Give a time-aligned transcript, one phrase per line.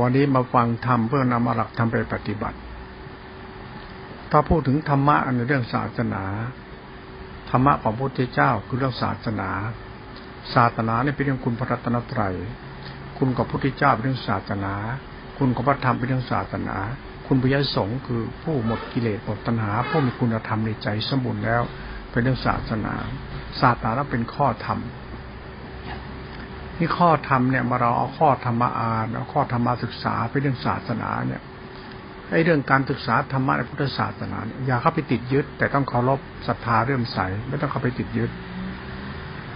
[0.00, 2.58] วันนี้มาฟังธรรมเพื่อนำมาหลักธรรมไปปฏิบัติ
[4.30, 6.24] ถ้าพูดถึงธรรมะในเรื่องศาสนา
[7.50, 9.50] ธรรมะของพระพุทธเจ้าคือเรื่องศาสนา
[10.54, 12.34] ศาสนาเนี่ยเป็นเรื่องคุณพระรัตนตรัย
[13.18, 14.74] คุณกับพระพุทธเจ้าเป็นเรื่องศาสนา
[15.38, 16.76] คุณกับพระธรรมเป็นเรื่องศาสนา
[17.26, 21.62] คุณพระยสงฆ์คือผู้หมดกิเลสหมดตัณหาผู้มีคุณธรรมในใจสมบูรณ์แล้ว
[22.10, 22.94] เป็นเรื่องศาสนา
[23.60, 24.78] ศาสนาเป็นข้อธรรม
[26.78, 31.42] นี่ข้อธรรมเนี่ยมาเราเอาข้อธรรมอ่านเอาข้อธรรมศึกษาไปเรื่องศาสนาเนี่ย
[32.30, 37.18] ไอ้เรื่องการศึกษาธรรมะในพุทธศาสนาเนี่ยอย่าเข้าไปติดยึด แต่ต้องเคารพศรัทธาเรื่มใส
[37.48, 38.30] ไม่ต้องเข้าไปติดยึด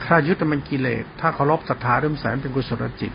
[0.04, 3.12] ถ้ายึดมันกิเลสถ้าเคารพศรัทธาเรื่มใสเป็นกุศลจิต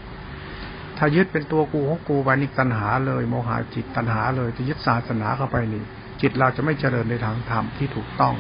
[0.97, 5.83] ถ้ายึดเป็นตัวกูของกูไปนี่ตัณหาเลย โมหะจิตตัณหาเลยจะยึดศาสนาเข้าไปนี่
[6.21, 8.35] จิตเราจะไม่เจริญในทางธรรมที่ถูกต้อง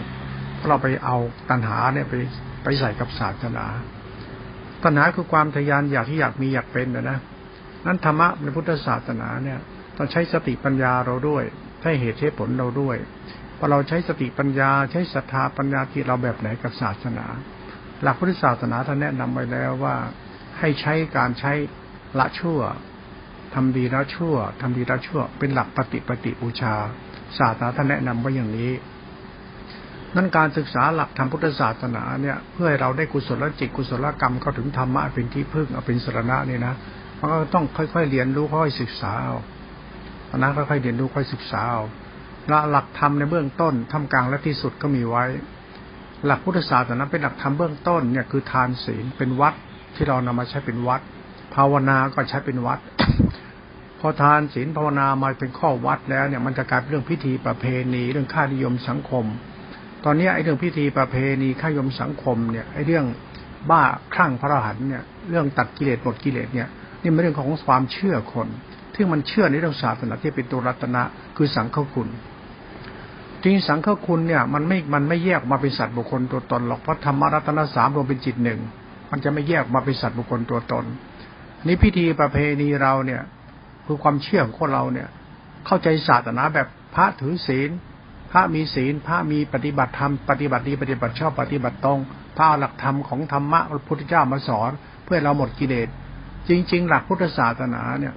[0.55, 1.17] เพราะเราไปเอา
[1.49, 2.13] ตัณหาเนี่ยไป
[2.63, 3.65] ไปใส่กับศาสนา
[4.83, 7.19] ตัณหาคือความทยานอยากที่อยากมีอยากเป็นนะนะ
[7.85, 9.59] นั้นธรรมะในพุทธศาสนาเนี่ย
[9.97, 11.43] ต้องใช้สติปัญญาเราด้วย
[11.83, 12.97] ให้เหตุใช้ผลเราด้วย
[13.57, 17.25] พอเราใช้สติปัญญาใช้ศรัทธาปัญญาที่เราแบบไหนกับศาสนา
[18.01, 19.95] หลักพุทธศาสนาท่านแนะนำไว้แล้วว่า
[20.59, 21.53] ให้ใช้การใช้
[22.19, 22.59] ละชั่ว
[23.53, 26.75] ทำดีละชั่วทำดีละชั่ว เป็นหลักปฏิปฏิบูชา
[27.37, 28.71] ศาสนาท่านแนะนำไว้อย่างนี้
[30.15, 36.73] นั่นการศึกษาหลักธรรมพุทธศาสนาเนี่ยเพื่อให้เราได้กุศลจิตกุศลกรรมเข้าถึงธรรมะเป็นที่พึ่งเป็นสรณะนี่นะ
[37.19, 39.35] มันก็ต้องค่อยๆเรียนรู้ค่อยศึกษาเอา
[40.29, 41.83] อนะค่อยๆเรียนรู้ค่อยศึกษาเอา
[42.71, 45.25] หลักธรรมในเบื้องต้นทำกลางและที่สุดก็มีไว้
[46.25, 49.53] หลักพุทธศาสนาเป็นหลักธรรมเบื้องต้นเนี่ยคือทานศีลเป็นวัด
[49.95, 51.01] ที่เรานำมาใช้เป็นวัด
[51.55, 52.79] ภาวนาก็ใช้เป็นวัด
[53.99, 59.25] พอทานศีลภาวนามาเป็นข้อวัดแล้วเนี่ยมันจะกลายเป็นเรื่องพิธีประเพณี เรื่องค่านิยมสังคม
[60.05, 63.05] ตอนนี้ไอ้เรื่องพิธีประเพณีข้ายมสังคมเนี่ยไอ้เรื่อง
[63.69, 63.81] บ้า
[64.13, 66.67] คลั่งพระรหันเนี่ยเรื่องตัดกิเลสหมดกิเลสเนี่ย
[67.01, 68.47] นี่เป็นเรื่องของความเชื่อคน
[68.95, 71.03] ที่มันเชื่อในเรื่องศาสนาที่เป็นตัวรัตนะ
[71.37, 72.07] คือสังฆคุณ
[73.43, 78.59] จริงสังฆคุณเนี่ยมันไม่มันไม่แยกมาเป็นสัตว์บุคคลตัวตนหรอกเพราะธรรมรัตนสามรวมเป็นจิตหนึ่ง
[79.11, 80.85] มันจะไม่แยกมาเป็นสัตว์บุคคลตัวตน
[81.67, 83.21] นี่พิธีประเพณีเราเนี่ย
[83.85, 85.07] คือความเชื่อของคนเราเนี่ย
[85.65, 87.69] เข้าใจศาสนาแบบพระถือศีล
[88.33, 91.99] พระมีศีล พระมีปฏิบัติธรรม ปฏิบัติดีปฏิบัติชอบปฏิบัติตรง
[92.37, 94.71] พระหลักธรรมของธรรมะพระพุทธเจ้ามาสอน
[95.03, 95.87] เพื่อเราหมดกิเลส
[96.49, 98.13] จริง ๆ หลักพุทธศาสนาเนี่ย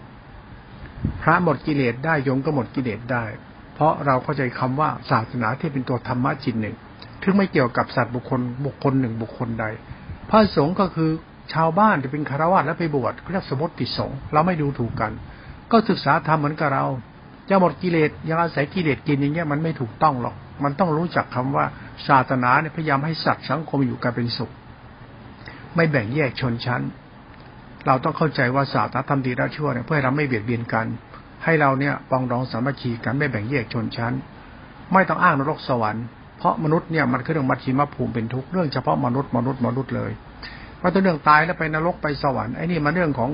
[1.23, 3.25] พระหมดกิเลสได้ยงก็หมดกิเลสได้
[3.75, 6.77] เพราะเราเข้าใจคำว่าศาสนาที่เป็นตัวธรรมะจิตหนึ่ง
[7.23, 9.67] ถึงไม่เกี่ยวกับสัตว์บุคคลบุคคลหนึ่งบุคคลใด
[10.31, 11.11] พระสงฆ์ก็คือ
[11.53, 15.13] ชาวบ้านที่เป็นคารวะและไปบวชเรียกสมมติสงฆ์เราไม่ดูถูกกัน
[15.73, 16.87] ก็ศึกษาธรรมเหมือนกับเรา
[17.49, 20.35] จะหมดกิเลสยังอาศัยกิเลสกินอย่างเงี้ยมันไม่ถูกต้องหรอก
[20.65, 21.67] มันต้องรู้จักคำว่า
[22.09, 24.51] ศาสนาเนี่ยพยายามให้สัตว์สังคมอยู่กันเป็นสุข
[25.77, 26.83] ไม่แบ่งแยกชนชั้น
[27.87, 30.87] เราต้องเข้าใจว่าศาสนาทำดีและชั่วเนี่ยเพื่อเราไม่เบียดเบียนกัน
[31.45, 34.13] ให้เราเนี่ยปองดองสามัคคีกันไม่แบ่งแยกชนชั้น
[34.93, 36.05] ไม่ต้องอ้างนรกสวรรค์
[36.39, 40.11] เพราะมนุษย์เนี่ยมันคือเรื่องมัชชิมภูมิเป็นทุกเรื่องเฉพาะมนุษย์มนุษย์มนุษย์เลย
[40.79, 43.31] เพราตัวเรื่องตายแล้วไปนรกไปสวรรค์ไอ้นี่มันเรื่องของ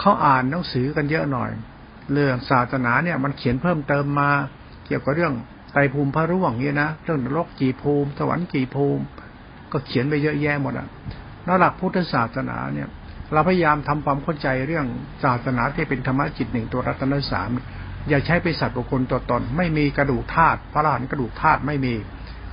[0.00, 1.50] เขาอ่านหนังสือกันเยอะหน่อย
[2.12, 4.30] เรื่องศาสนาเนี่ย มันเขียนเพิ่มเติมมา
[4.86, 5.34] เกี่ยวกับเรื่อง
[5.72, 9.02] ไตภูมิพระร่วงเนี่ยนะเรื่องนรกกี่ภูมิ สวรรค์กี่ภูมิ
[9.72, 10.88] ก็เขียนไปเยอะแยะหมดอะ
[11.44, 12.88] แล้วหลักพุทธศาสนาเนี่ย
[13.32, 14.86] เราพยายามทำความเข้าใจเรื่อง
[15.24, 17.48] ศาสนาที่เป็นธรรมะจิตหนึ่งตัวรัตนสาม
[18.08, 21.94] อย่าใช้ไปสัตว์บุคคลตัวตน ไม่มีกระดูกธาตุพระหลานกระดูกธาตุไม่มี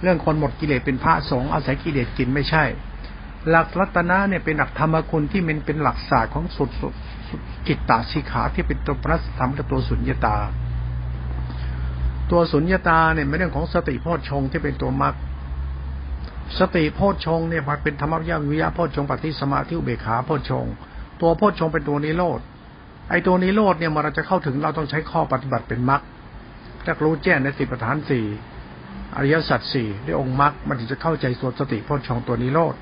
[0.01, 2.63] เรื่องคนหมดกิเลสเป็นพระสงฆ์อาศัยกิเลสกินไม่ใช่
[3.50, 6.69] หลักรัตนะเนี่ยเป็นหลักธรรมคุณที่มันเป็นหลักศาสตร์ของสุด
[7.67, 10.38] จิตตาสิขาที่เป็นตัวพระธรรมกับตัวสุญญตา
[12.31, 15.16] ตัวสุญญตาเนี่ยไม่เรื่องของสติโพชฌงที่เป็นตัวมรรค
[16.59, 20.66] สติโพชฌงเนี่ยมันเป็นธรรมวิญวิยะโพชฌงปฏิสมาธิอุเบขาโพชฌง
[21.21, 22.39] ตัวโพชฌงเป็นตัวนิโรธ
[23.09, 26.01] ไอ้ตัวนิโรธเนี่ยมันเราจะเข้าถึงเราต้องใช้ข้อปฏิบัติเป็นมรรค
[26.85, 28.25] ถ้ารู้แจ้งในสิประธานสี่
[29.16, 32.75] อริยสัจสี่ด้วยองค์มรรคมันถึงจะเข้าใจส่วนสติโพชฌงตัวนิโรธ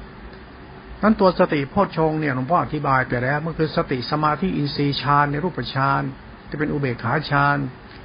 [1.03, 6.01] นั้นตัวสติโพชฌงเนี่ยหลวงพ่ออธิบายไปแล้วมันคือสติสมาธิอินทรีย์ฌานในรูปฌาน
[6.49, 7.57] จะเป็นอุเบกขาฌาน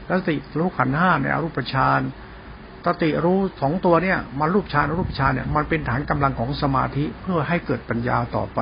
[0.07, 2.01] แล้วสติรู้ขันห้าในอรูปฌาน
[2.87, 8.61] สติรู้สองตัวเนี่ยมันรูปฌานรูปฌานเนี่ยมันเป็นฐานกำลังของสมาธิเพื่อให้เกิดปัญญาต่อไป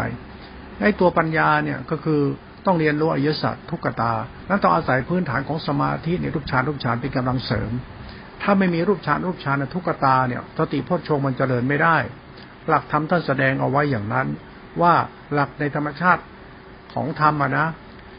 [0.81, 2.21] ไอ้ตัวปัญญาเนี่ยก็คือ
[2.67, 4.13] ต้องเรียนรู้อริยสัจทุกตา
[4.49, 7.71] นั้นต้องอาศัยพื้นฐานของสมาธิในรูปฌานรูปฌานเป็นกำลังเสริม
[8.43, 11.97] ถ้าไม่มีรูปฌานรูปฌานทุกตาเนี่ยสติโพชฌงมันจเจริญไม่ได้
[12.69, 14.29] หลักธรรมท่านแสดงเอาไว้อย่างนั้น
[14.83, 14.95] ว่า
[15.33, 16.23] หลักในธรรมชาติ
[16.95, 17.67] ของธรรมนะ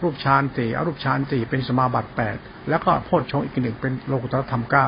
[0.02, 2.38] รูปฌานสี่อรูปฌานสี่เป็นสมาบัติแปด
[2.70, 4.88] แล้วก็โพชฌงอีกหนึ่งเป็นโลกุตรธรรมเก้า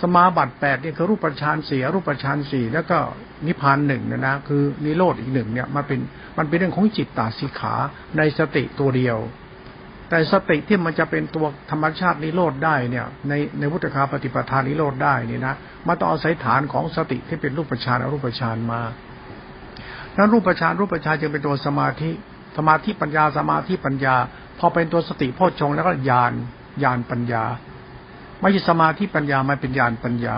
[0.00, 2.98] สมาบัติแปดนี่คือรูปฌานสี่อรูปฌานสี่แล้วก็
[3.46, 6.00] นิพพานหนึ่งนะนะคือนิโรธอีกหนึ่งเนี่ยมันเป็น
[6.38, 7.74] มันเป็นเรื่องของจิตตาสิขา
[8.16, 9.16] ในสติตัวเดียว
[10.10, 15.54] แต่สติที่มันจะเป็นตัวธรรมชาตินิโรธได้เนี่ย ในในพุทธคาปฏิปทานนิโรธได้นี่นะ
[15.86, 18.80] มันต้องอาศัยฐานของสติที่เป็นรูปฌานอรูปฌานมา
[20.16, 22.10] นั้นรูปฌานรูปฌานจึงเป็นตัวสมาธิ
[22.56, 24.16] สมาธิปัญญาสมาธิปัญญา
[24.58, 26.32] พอเป็นตัวสติโพชฌงแล้วก็ญาณ
[26.82, 27.44] ญาณปัญญา
[28.40, 30.36] ไม่ใช่สมาธิปัญญามันเป็นญาณปัญญา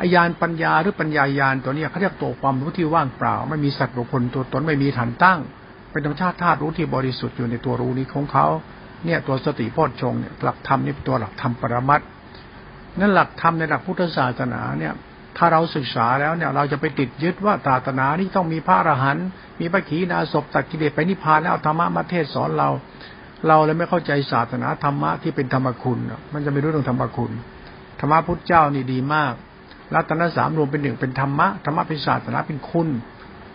[0.00, 5.40] อายานปัญญาหรือปัญญายานตัวนี้เขาเรียกตัวความรู้ที่ว่างเปล่า ไม่มีสัตว์บุคคลตัวตนไม่มีฐานตั้ง
[5.90, 8.46] เป็นธรรมชาติธาตุรู้ที่บริสุทธิ์อยู่ในตัวรู้นี้ของเขา
[9.04, 12.00] เนี่ยตัวสติโพชฌงเนี่ยหลักธรรมนี่ตัวหลักธรรมปรมัต
[13.00, 14.92] นั่นหลักธรรมในหลักพุทธศาสนาเนี่ย
[15.36, 19.26] ถ้าเราศึกษาแล้วเนี่ย เราจะไปติดยึดว่าศาสนานี่ต้องมีพระอรหันต์
[19.60, 22.68] มีพระขีณาสพตัดกิเลสไปนิพพานแล้วธรรมะมาเทศสอนเรา
[23.48, 25.98] เราเลยไม่เข้าใจศาสนาธรรมะที่เป็นธรรมคุณ
[26.32, 27.32] มันจะไม่รู้เรื่องธรรมคุณ
[28.00, 29.32] ธรรมะพุทธเจ้านี่ดีมาก
[29.94, 32.88] รัตนสามรวมเป็นหนึ่งเป็นธรรมะธรรมะเป็นศาสนาเป็นคุณ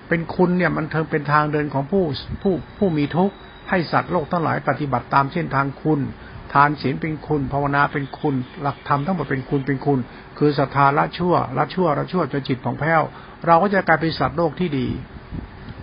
[0.10, 2.04] เป็นคุณเนี่ยมันเทิงเป็นทางเดินของผู้
[2.42, 3.36] ผู้ผู้มีทุกข์
[3.70, 6.00] ให้สัตว์โลกทั้งหลายปฏิบัติตามเส้นทางคุณ
[6.54, 10.00] ทานศีลเป็นคุณภาวนาเป็นคุณ หลักธรรมทั้งหมดเป็นคุณเป็นคุณ
[10.38, 13.02] คือศรัทธาละชั่วละชั่วละชั่วจนจิตของแผ้ว
[13.46, 14.88] เราก็จะกลายเป็นสัตว์โลกที่ดี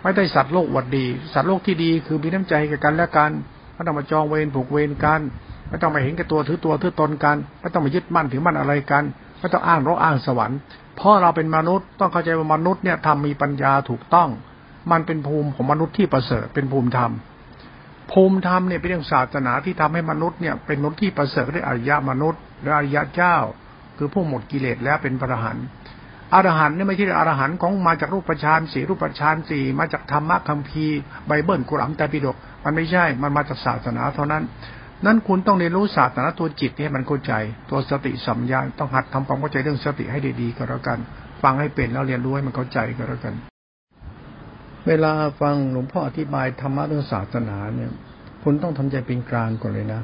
[0.03, 3.31] ไม่ได้สัตว์โลกวัดดี สัตว์โลกที่ดีคือมีน้ำใจกับกันและกัน
[3.75, 5.21] ไม่ต้องมาจองเวรผูกเวรกัน
[5.69, 9.05] ไม่ต้องมาเห็นแก่ตัวถือตัวถือตนกันไม่ต้องมายึดมั่นถือมั่นอะไรกัน
[9.39, 10.59] ไม่ต้องอ้างรกอ้างสวรรค์
[10.97, 14.29] เพราะเราเป็นมนุษย์ต้องเข้าใจว่ามนุษย์เนี่ยทำมีปัญญาถูกต้อง
[14.91, 17.13] มันเป็นภูมิของมนุษย์ที่ประเสริฐเป็นภูมิธรรม
[18.13, 23.37] ภูมิธรรมเนี่ยเป็นเรื่องศาสนาที่ทำให้มนุษย์เนี่ยเป็นมนุษย์ที่ประเสริฐได้อริยมนุษย์หรืออริยเจ้า
[23.99, 25.67] คือผู้หมดกิเลสแล้วเป็นพระหันต์
[26.35, 34.43] อรหันต์เนี่ยไม่ใช่อรหันต์ของมาจากรูปฌานสี่รูปฌานสี่มาจากธรรมะคัมภีร์ไบเบิลกุรอานแต่ปิฎกมันไม่ใช่มันมาจากศาสนาเท่านั้น
[35.05, 37.33] นั้นคุณต้องเรียนรู้ศาสนะตัวจิตให้มันเข้าใจ
[37.71, 40.99] ตัวสติสัมยาต้องหัดทำความเข้าใจเรื่องสติให้ดีๆก็แล้วกัน
[41.43, 43.35] ฟังให้เป็นแล้วเรียนรู้ให้มันเข้าใจก็แล้วกัน
[44.87, 47.91] เวลาฟังหลวงพ่ออธิบายธรรมะเรื่องศาสนาเนี่ย
[48.43, 50.01] คุณต้องทำใจเป็นกลางก่อนเลยนะ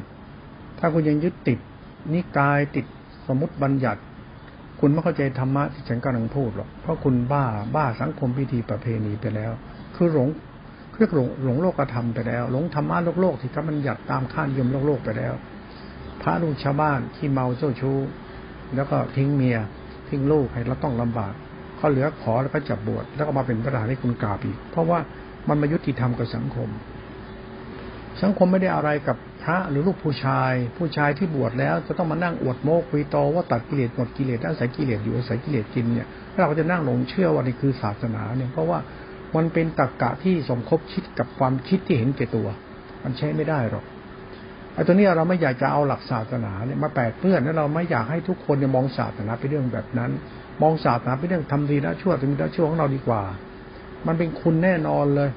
[0.79, 1.59] ถ้าคุณยังยึดติด
[2.13, 2.87] นิกายติด
[3.27, 4.01] สมมติบัญญัติ
[4.81, 7.45] คุณไม่เข้าใจธรรมะที่ฉันกำลังพูดหรอก เพราะคุณบ้า
[7.75, 9.53] บ้าสังคมพิธีประเพณีไปแล้ว
[9.97, 10.29] คือหลง
[10.99, 15.35] เรียกหลงหลงโลกธรรมไปแล้ว หลงธรรมะโลกโลกที่เขามันหยัดตามข้านยมโลกโลกไปแล้ว
[16.23, 17.99] พระลูกชาวบ้านที่เมาเจ้าชู้
[18.75, 19.59] แล้วก็ทิ้งเมีย
[20.09, 21.35] ทิ้งลูกให้เราต้องลำบาก
[21.83, 24.99] เขาเหลือขอแล้วก็จับบวชแล้วก็มาเป็นประธานให้คุณกาบีเพราะว่า
[25.49, 26.69] มันมายุติธรรมกับสังคม
[28.23, 36.09] สังคมไม่ได้อะไรกับพระหรือลูกผู้ชาย ผู้ชายที่บวชแล้วจะต้องมานั่งอวดโมกคุยโตว่าตัดกิเลสหมดกิเลสอาศัยกิเลสอยู่อาศัยกิเลสกินเนี่ย
[36.41, 38.79] เราก็จะนั่งหลงเชื่อว่านี่คือศาสนาเนี่ยเพราะว่า
[39.37, 42.49] มันเป็นตรรกกะที่สมคบคิดกับความคิดที่เห็นแก่ตัว
[43.03, 43.85] มันใช้ไม่ได้หรอก
[44.75, 50.11] ไอ้ตัวนี้เราไม่อยากจะเอาหลักศาสนาเนี่ยมาแปดเพื่อนแล้วเราไม่อยากให้ทุกคนเนี่ยมองศาสนาเป็นเรื่องแบบนั้น
[50.63, 53.23] มองศาสนาเป็นเรื่องทำดีละชั่วทำดีละชั่วของเราดีกว่า
[54.07, 55.31] มันเป็นคุณแน่นอนเลย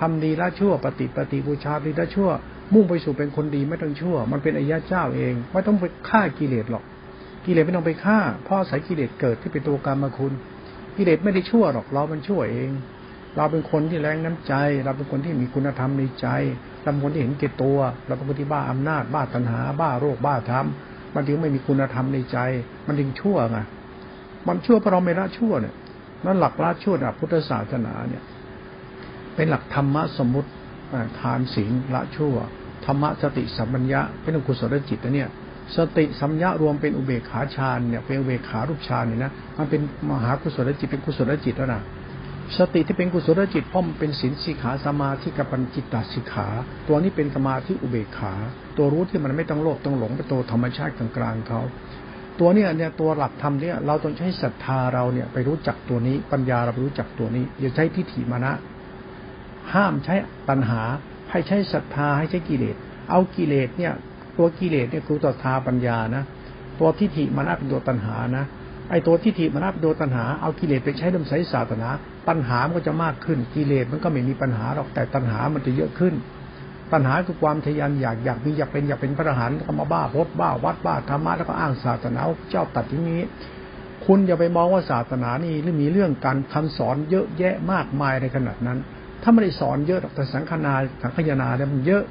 [0.00, 2.30] ทำดีละชั่วปฏิปฏิบูชาดีละชั่ว
[2.74, 6.84] มุ่งไปสู่เป็นคนดีไม่ต้องชั่ว มันเป็นอายะเจ้าเองไม่ต้องไปฆ่ากิเลสหรอก
[7.44, 10.32] กิเลสไม่ต้องไปฆ่าพราะสายกิเลสเกิดที่เป็นตัวกรรมคุณ
[10.96, 12.70] กิเลสไม่ได้ชั่วหรอกเรามันชั่วเอง
[13.36, 14.54] เราเป็นคนที่แรงน้ำใจ
[14.84, 16.26] เราเป็นคนที่มีคุณธรรมในใจ
[16.82, 20.66] เราเป็นคนที่เห็นเกตตัว เราเป็นคนที่บ้าอำนาจบ้าตัณหา บ้าโรคบ้าธรรม
[21.14, 22.38] มันถึงไม่มีคุณธรรมในใจ
[22.86, 23.58] มันถึงชั่วไง
[24.48, 25.74] มันชั่วเพราะเราไม่ละชั่วเนี่ย
[26.26, 28.22] นั่นหลักละชั่วนะพุทธศาสนาเนี่ย
[29.34, 30.50] เป็นหลักธรรมะสมมติ
[31.20, 32.36] ทานศีลละชั่ว
[32.84, 35.30] ธรรมะสติสัมปัญญะเป็นกุศลจิตนะเนี่ย
[35.76, 41.82] สติสัมยารวมเป็นอุเบกขาฌานเนี่ยเป็นอุเบกขารูปฌานเนี่ยนะมันเป็นมหากุศลจิตเป็นกุศลจิตแล้วนะ
[42.58, 46.48] สติที่เป็นกุศลจิตพ่อมเป็นศีลสิขาสมาธิกับปัญจิตตสิขา
[46.88, 48.32] ตัวนี้เป็นสมาธิอุเบกขา
[48.76, 51.60] ตัวรู้ที่มันไม่ต้องโลภต้องหลงเป็นตัวธรรมชาติกลางๆเขา
[52.40, 58.52] ตัวเนี้ยเนี่ยตัวหลักธรรมเนี่ยเราต้องใช้ศรัทธาเราเนี่ยไปรู้จักตัวนี้ ปัญญาเราไปรู้จักตัวนี้ อย่าใช้ทิฏฐิมานะ
[59.74, 60.14] ห้ามใช้
[60.48, 60.82] ตัณหา
[61.30, 62.76] ให้ใช้ศรัทธาให้ใช้กิเลส
[63.10, 63.92] เอากิเลสเนี่ย
[64.38, 66.22] ตัวกิเลสเนี่ยคือตัวทาปัญญานะ
[66.80, 68.44] ตัวทิฏฐิมานะเป็นตัวตัณหานะ
[68.90, 71.88] ไอ้ตัวทิฏฐิมานะเป็นตัวตัณหาเอากิเลสไปใช้ดำใสศาสนา
[72.28, 76.14] ปัญหามันก็จะมากขึ้นกิเลสมันก็ไม่มีปัญหาหรอกแต่ตัณหามันจะเยอะขึ้น
[76.92, 83.20] ปัญหาคือความทยานอยากอยากมีอยากเป็นอยากเป็นพระอรหันต์ก็มาบ้าพดบ้าวัดบ้าธรรมะแล้วก็อ้างศาสนาเจ้าตัดที่นี้
[84.06, 88.78] คุณอย่าไปมองว่าศาสนานี่หรือมีเรื่องการคำสอนเยอะแยะมากมายในขนาดนั้น
[89.22, 92.02] ถ้าไม่ได้สอนเยอะแต่สังฆนาสังขยาเนี่ยมันเยอะ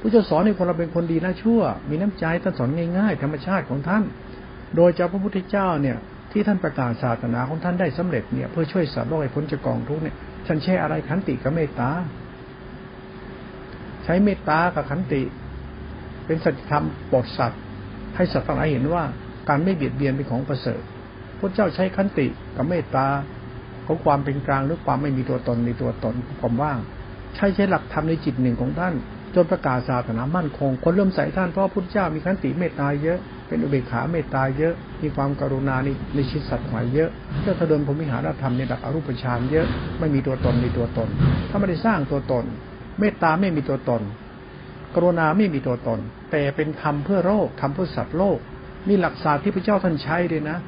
[0.00, 4.02] ผู้จะสอนให้คนเราเป็นคนดีน่าชั่ว มีน้ำใจท่านสอนง่ายๆ ธรรมชาติของท่าน
[4.76, 5.96] โดยเจ้าพระพุทธเจ้าเนี่ย
[6.32, 11.90] ที่ท่านประกาศศาสนาของท่านได้สำเร็จเนี่ยเพื่อช่วยสัตว์โลกให้พ้นจากกองทุกเนี่ยท่านใช้อะไรขันติกับเมตตา
[14.08, 15.22] ใช้เมตตากับขันติ
[16.26, 17.60] เป็นสัจธรรมปลดสัตว์
[18.16, 19.04] ให้สัตว์ทั้งหลายเห็นว่า
[19.48, 20.80] การไม่เบียดเบียนเป็นของประเสริฐ
[21.38, 23.06] พระเจ้าใช้ขันติกับเมตตา
[23.86, 26.78] ของความเป็นกลางหรือความไม่มีตัวตนในตัวตนความว่าง
[27.34, 28.94] ใช้ใช้หลักธรรมในจิตหนึ่งของท่าน
[29.34, 37.10] จนประกาศศาสนามั่นคง คนเริ่มใส่ท่านเพราะพระเจ้ามีขันติเมตตาเยอะเป็นอุเบกขาเมตตาเยอะ มีความกรุณาในในชิตสัตว์หมายเยอะ
[37.40, 39.66] เพื่อเดินพรมิหารธรรมในดับอรูปฌานเยอะ
[39.98, 41.08] ไม่มีตัวตนในตัวตน
[41.50, 42.44] ถ้าไม่ได้สร้างตัวตน
[42.98, 44.02] เมตตาไม่มีตัวตน
[44.94, 46.00] กรุณาไม่มีตัวตน
[46.30, 48.38] แต่เป็นธรรมเพื่อโลกทำเพื่อสัตว์โลก
[48.88, 50.58] นี่หลักศาสตร์ที่พระเจ้าท่านใช้เลยนะ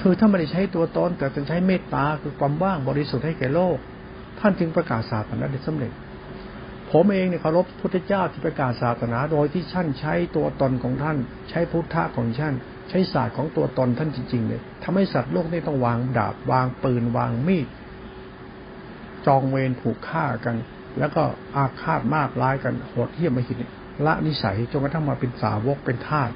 [0.00, 3.76] คือถ้าไม่ได้ใช้ตัวตนแต่เป็นใช้เมตตาคือความว่างบริสุทธิ์ให้แก่โลก
[4.40, 5.92] ท่านจึงประกาศศาสนาได้สำเร็จ
[6.90, 11.16] ผมเองเนี่ยเคารพพุทธเจ้าที่ประกาศศาสนาโดยที่ท่านใช้ตัวตนของท่าน
[11.50, 12.54] ใช้พุทธะของท่าน
[12.90, 17.66] ใช้ศาสตร์ของตัวตนท่านจริงๆเลยทำให้สัตว์โลกนี่ต้องวางดาบวางปืนวางมีด
[19.26, 20.56] จองเวรผูกฆ่ากัน
[20.98, 21.22] แล้วก็
[21.56, 23.56] อาฆาตมากร้ายกันโหดเหี้ยมม่คิด
[24.06, 26.30] ละนิสัยจนกระทั่งมาเป็นสาวกเป็นทาส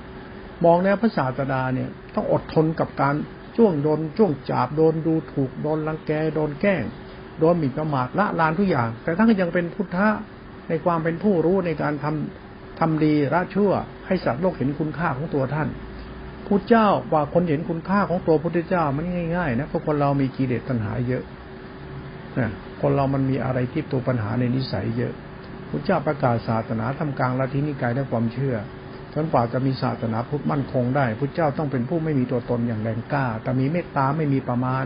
[0.64, 3.14] มองแล้วพระศาสดาเนี่ย ต้องอดทนกับการ
[3.56, 6.82] จ้วงโดนจ้วงจับโดนดูถูกโดนรังแกโดนแกล้ง
[7.40, 10.08] โดนหมิ่นประมาทละลานทุกอย่าง แต่ท่านก็ยังเป็นพุทธะ
[10.68, 13.70] ในความเป็นผู้รู้ในการทำทำดีละชั่ว
[14.06, 15.68] ให้สัตว์โลกเห็นคุณค่าของตัวท่าน
[16.46, 19.04] พุทธเจ้าว่าคนเห็นคุณค่าของตัวพุทธเจ้ามัน
[19.36, 21.22] ง่ายๆนะเพราะคนเรามีกิเลสตัณหาเยอะ
[22.38, 25.14] นะ คนเรามันมีอะไรที่ตัวปัญหาในนิสัยเยอะ
[25.68, 28.56] พุทธเจ้าประกาศศาสนาทำกลางละทินิกายด้วยความเชื่อ
[29.14, 34.84] จนกว่าจะมีศาสนาพุทธมั่นคงได้พุทธเจ้าต้องเป็นผู้ไม่มีตัวตนอย่างแรงกล้า แต่มีเมตตาไม่มีประมาณ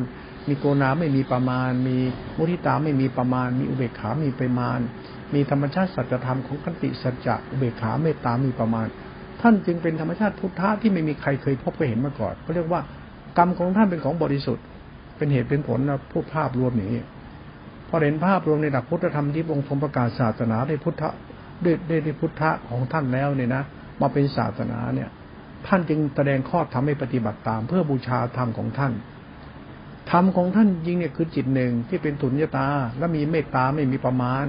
[0.49, 1.97] มีโกนาไม่มีประมาณ มี
[2.37, 4.79] มุทิตาไม่มีประมาณ มีอุเบกขามีประมาณ
[5.35, 8.87] มีธรรมชาติสัจธรรมของขันติสัจจะอุเบกขาเมตตามีประมาณ
[9.41, 12.81] ท่านจึงเป็นธรรมชาติพุทธะที่ไม่มีใครเคยพบเคยเห็นมาก่อนเขาเรียกว่า
[13.39, 14.65] กรรมของท่านเป็นของบริสุทธิ์
[15.17, 17.03] เป็นเหตุเป็นผลนะพูดภาพรวมอย่างนี้
[17.95, 21.03] พอเห็นภาพรวมในหลักพุทธธรรมที่องค์ทรงประกาศศาสนาในพุทธ
[21.65, 23.63] ด้วยด้วยพุทธะของท่านแล้วเนี่ยนะ
[24.01, 25.09] มาเป็นศาสนาเนี่ย
[25.67, 28.93] ท่านจึงแสดงข้อธรรมให้ปฏิบัติตาม เพื่อบูชาธรรมของท่าน
[30.11, 32.69] ธรรมของท่านจริงเนี่ยคือจิตหนึ่งที่เป็นตุนยตา
[32.99, 34.47] และมีเมตตาไม่มีประมาณ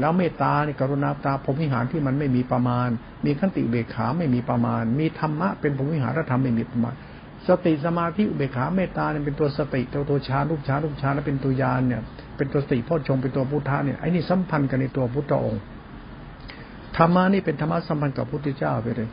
[0.00, 2.88] แล้วเมตตาเนี่ยกรุณาตาพรมิหารที่มันไม่มีประมาณ
[3.24, 6.94] มีขันติเบกขาไม่มีประมาณ มีธรรมะเป็นพรมิหารธรรมไม่มีประมาณ
[7.48, 12.02] สติสมาธิอุเบกขาเมตตาเนี่ยเป็นตัวสติตัวตัวฌานรูปฌานรูปฌานและเป็นตัวยานเนี่ย
[12.38, 15.60] เป็นตัวสติพ่อชงเป็นตัวพุทธะเนี่ยไอ้นี่สัมพันธ์กันในตัวพุทธองค์
[16.96, 19.08] ธรรมะนี่เป็นธรรมะสัมพันธ์กับพุทธเจ้าไปเลย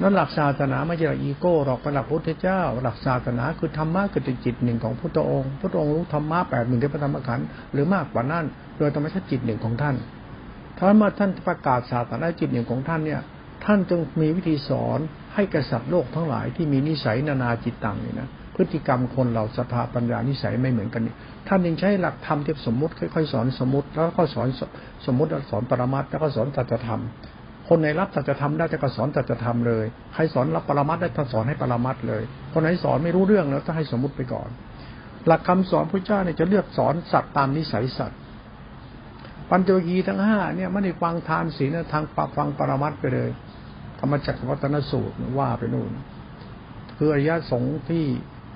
[0.00, 8.44] นั่นหลักศาสนาไม่ใช่หลักอีโก้หรอกเป็นหลักพุทธเจ้า หลักศาสนาคือธรรมะคือจิตหนึ่งของพุทธองค์พุทธองค์รู้ธรรมะแปดหมื่นเทพธรรมขันธ์หรือมากกว่านั้น
[8.78, 9.96] โดยธรรมชาติจิตหนึ่งของท่าน
[10.76, 13.20] ถ้าเมื่อท่านประกาศศาสนาจิตหนึ่งของท่านเนี่ย
[13.64, 14.98] ท่านจึงมีวิธีสอน
[15.34, 21.14] ให้กษัตริย์โลกทั้งหลายที่มีนิสัยนานาจิตตังเนี่ยนะ พฤติกรรมคนเราสภาปัญญานิสัยไม่เหมือนกันนี่
[21.48, 24.48] ท่านยังใช้หลักธรรมที่สมมติค่อยๆสอนสมมติ แล้วก็สอน
[25.06, 27.00] สมมติสอนปรมัตแล้วก็สอนสัจธรรม
[27.68, 29.84] คนไหนรับสัจธรรมได้จะก็สอนสัจธรรมเลย
[30.14, 32.22] ใครสอนรับปรมัตได้จะสอนให้ปรมัตเลย
[32.52, 34.48] คนไหนสอนไม่รู้เรื่องแล้วจะให้สมมติไปก่อน
[35.26, 38.18] หลักคำสอนพระเจ้าเนี่ยจะเลือกสอนสัตว์ตามนิสัยสัตว์
[39.50, 43.30] ปัญจวัคคีย์ทั้งห้าเนี่ยไม่ได้ฟังทานศีลทางปฟังปรมัตไปเลย
[44.00, 45.90] ธรรมจักรวัตนสูตรว่าไปนู่น
[46.98, 48.04] คืออริยสงฆ์ที่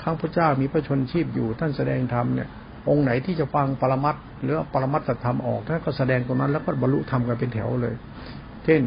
[0.02, 2.49] ข้างพระเจ้ามีพระชนชีพอยู่ท่านแสดงธรรมเนี่ย
[2.88, 7.94] องค์ไหนที่จะฟังปรมัตหรือปรมัตธรรมออกท่านก็แสดงตรงนั้นแล้วก็บรรลุธรรมกันเป็นแถวเลย
[8.64, 8.80] เช่น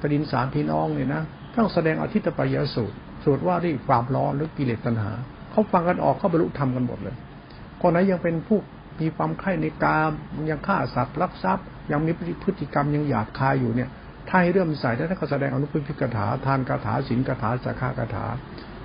[0.00, 1.22] ปดินสารพี่น้องเนี่ยนะ
[1.56, 5.12] ต้องแสดงอธิตปยสูตรสูตรว่าด้วยความร้อนหรือกิเลสตัณหา
[5.50, 7.16] เขาฟังกันออกเขาบรรลุธรรมกันหมดเลย
[7.80, 8.58] คนไหนยังเป็นผู้
[9.00, 10.10] มีความไข่ในกาม
[10.50, 12.10] ยังฆ่าสัตว์ลักทรัพย์ ยังมี
[12.42, 13.88] พฤติกรรมยังหยาบคายอยู่เนี่ย
[14.28, 18.26] ถ้าให้เรื่มใส่แล้วท่านก็แสดงอนุพิพิกถาทานคาถาศีลคาถาสักขากถา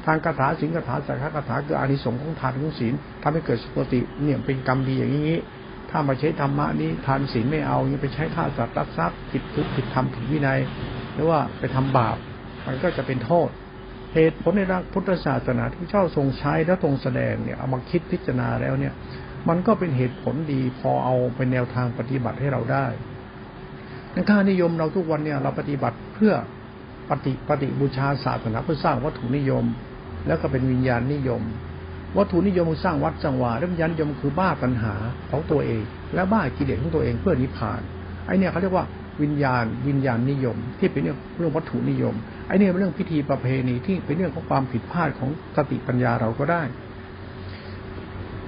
[0.05, 2.93] ทานคาถาศีลคาถาสักขาถาคืออานิสงส์ของทานของศีล
[3.23, 5.37] ทำให้เกิดสุปฏิเนี่ยเป็นกรรมดีอย่างนี้
[5.89, 10.59] ถ้ามาใช้ธรรมะนี้ทานศีลไม่เอายังไปใช้ฆ่าสัตว์รักทรัพย์ผิดทุกผิดธรรมผิดวินัย
[11.13, 12.17] หรือว่าไปทำบาป
[12.65, 13.49] มันก็จะเป็นโทษ
[14.13, 18.93] เหตุผลในรักพุทธศาสนาที่เจ้าทรงใช้และทรงแสดงเนี่ยเอามาคิดพิจารณาแล้วเนี่ย
[19.49, 22.85] มันก็เป็นเหตุผลดีพอเอาเป็นแนวทางปฏิบัติให้เราได้
[24.13, 26.33] ในค่านิยมเราทุกวันเนี่ยเราปฏิบัติเพื่อ
[27.09, 29.65] ปฏิปฏิบูชาศาสนาเพื่อสร้างวัตถุนิยม
[30.27, 31.41] แล้วก็เป็นวิญญาณนิยม
[32.17, 34.93] วัตถุนิยมสร้างวัดจังหวะและวิญญาณนิยมคือบ้าปัญหา
[35.29, 37.81] ของตัวเอง และบ้ากิเลสของตัวเองเพื่อนิพพาน
[38.25, 38.85] ไอเนี่ยเขาเรียกว่า
[39.23, 42.15] วิญญาณ วิญญาณนิยม ที่เป็นเรื่องเรื่องวัตถุนิยม
[42.47, 46.63] ไอ้นี่ยเป็นเรื่องพิธีประเพณีที่เป็นเรื่องของความผิดพลาดของสติปัญญาเราก็ได้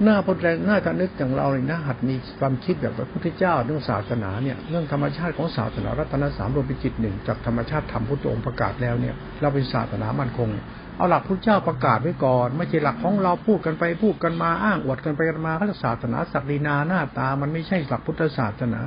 [0.04, 10.48] หน้าพจน์หน้าจะนึกอย่างเราเลยนะหัดมีความคิดแบบพระพุทธเจ้าเรื่องศาสนาเนี่ยเรื่องธรรมชาติของศาสนารัตนสามรวมเป็นจิตหนึ่งจากธรรมชาติธรรมพุทธองค์ประกาศแล้วเนี่ย เราเป็นศาสนามั่นคง
[10.98, 18.80] เอาหลักพุทธเจ้าประกาศไว้ก่อน ไม่ใช่หลักของเราพูดกันไปพูดกันมาอ้างอวดกันไปกันมาเขาศาสนาศักดินาหน้าตา มันไม่ใช่หลักพุทธศาสนา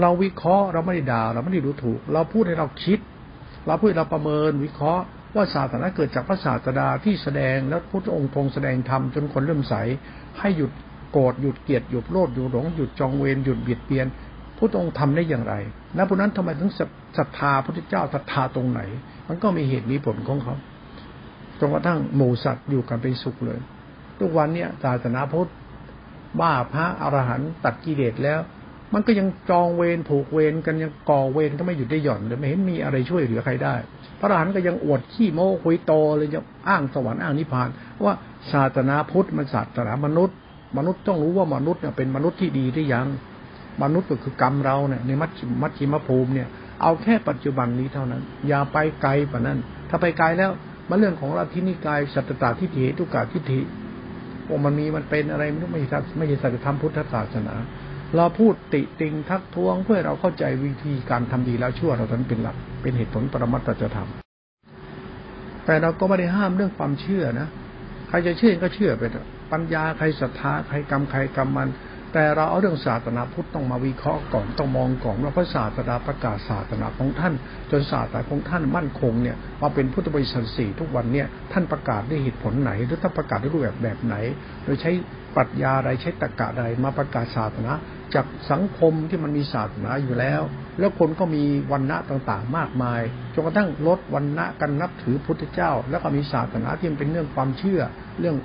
[0.00, 2.98] เราวิเคราะห์เราไม่ได้ด่าเราไม่ได้ดูถูก เราพูดให้เราคิด
[3.66, 5.04] เราพูดเราประเมินวิเคราะห์
[5.34, 9.74] ว่าศาสนาเกิดจากพระศาสดาที่แสดงแล้วพุทธองค์ทรงแสดงธรรมจนคนเริ่มใส
[10.38, 10.70] ให้หยุด
[11.12, 14.06] โกรธหยุดเกลียดหยุดโลดหยุดหลงหยุดจองเวรหยุดเบียดเบียน
[14.58, 15.54] พุทธองค์ทำได้อย่างไร
[15.94, 16.70] แล้วพวกนั้นทำไมถึง
[17.18, 18.80] ศรัทธาพระพุทธเจ้าศรัทธาตรงไหน
[19.28, 20.54] มันก็มีเหตุมีผลของเขา
[21.60, 23.58] จนกระทั่งหมู่สัตว์อยู่กันเป็นสุขเลย
[24.18, 25.50] ทุกวันเนี้ยศาสนาพุทธ
[26.40, 28.40] บ้าพระอรหันต์ตัดกิเลสแล้ว
[28.94, 33.74] มันก็ยังจองเวรผูกเวรกันยังก่อเวรก็ไม่หยุดได้หย่อนเลยไม่เห็นมีอะไรช่วยเหลือใครได้
[34.20, 37.68] พระอรหันต์ก็ยังอวดขี้โม้คุยโตเลยจะอ้างสวรรค์อ้างนิพพาน
[38.04, 38.14] ว่า
[38.52, 40.36] ศาสนาพุทธมันศาสนามนุษย์
[40.78, 43.06] มนุษย์ต้องรู้ว่ามนุษย์เนี่ยเป็นมนุษย์ที่ดีหรือยัง
[43.82, 45.30] มนุษย์ก็คือกรรมเราเนี่ยในมัช
[45.62, 46.48] มัชชิมภูมิเนี่ย
[46.82, 49.58] เอาแค่ปัจจุบันนี้เท่านั้น อย่าไปไกลกว่านั้น
[49.90, 50.50] ถ้าไปไกลแล้ว
[50.90, 53.60] มันเรื่องของลัทธินิกายสัตตาทิฏฐิทุกกาทิฏฐิ
[54.48, 57.54] ว่ามันมีมันเป็นอะไรไม่รู้ไม่ใช่ไม่ใช่สัจธรรมพุทธศาสนา
[58.16, 64.08] เราพูดติติงทักท้วงเพื่อเราเข้าใจวิธีการทำดีแล้วชั่วเราทั้นเป็นหลัก เป็นเหตุผลปรมัตถธรรม
[65.64, 67.48] แต่เราก็ไม่ได้ห้ามเรื่องความเชื่อนะ
[68.08, 69.02] ใครจะเชื่อก็เชื่อไป
[69.52, 71.68] ปัญญาใครศรัทธาใครกรรมใครกรรมมัน
[72.18, 77.34] แต่เราเอาเรื่องศาสนาพุทธต้องมาวิเคราะห์ก่อนต้องมองก่อนว่าพระศาสดาประกาศศาสนาของท่าน
[77.70, 84.14] จนศาสนาของท่านมั่นคงเนี่ยมาเป็นพุทธบริษัทสี่ทุกวันเนี่ยท่านประกาศด้วยเหตุผลไหน หรือท่านประกาศด้วยรูปแบบแบบไหน
[84.64, 84.90] โดยใช้
[85.36, 87.72] ปรัชญาใดใช้ตรรกะใดมาประกาศศาสนา
[88.14, 90.42] จากสังคมที่มันมีศาสนาอยู่แล้ว
[90.78, 91.42] แล้วคนก็มี
[91.72, 93.00] วันณะต่างๆ มากมาย
[93.34, 97.80] จนกระทั่งลดวันณะกันนับถือพุทธเจ้า แล้วก็มีศาสนาที่เป็นเรื่องความเชื่อ
[98.20, 98.36] เรื่อง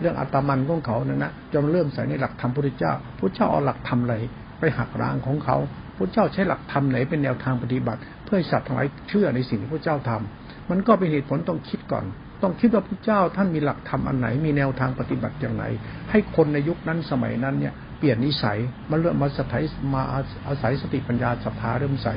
[0.00, 4.16] เรื่องอัตมันของเขานั่นนะจนเริ่มใส่ในหลักธรรมพุทธเจ้าพุทธเจ้าเอาหลักธรรมอะไร
[4.60, 5.56] ไปหักล้างของเขา
[5.96, 12.04] พุทธเจ้าใช้หลักธรรมไหนเป็นแนวทางปฏิบัติ เพื่อให้สัตว์ทั้งหลายเชื่อในสิ่งที่พระเจ้าทำมันก็เป็นเหตุผลต้องคิดก่อน
[12.42, 15.64] ต้องคิดว่าพระเจ้าท่านมีหลักธรรมอันไหนมีแนวทางปฏิบัติอย่างไร
[16.10, 18.58] ให้คนในยุคนั้นสมัยนั้นเนี่ยเปลี่ยนนิสัย
[18.90, 19.62] มาเริ่มมาสถาย
[19.94, 20.02] มา
[20.46, 22.08] อาศัยสติปัญญาศรัทธาเริ่มใส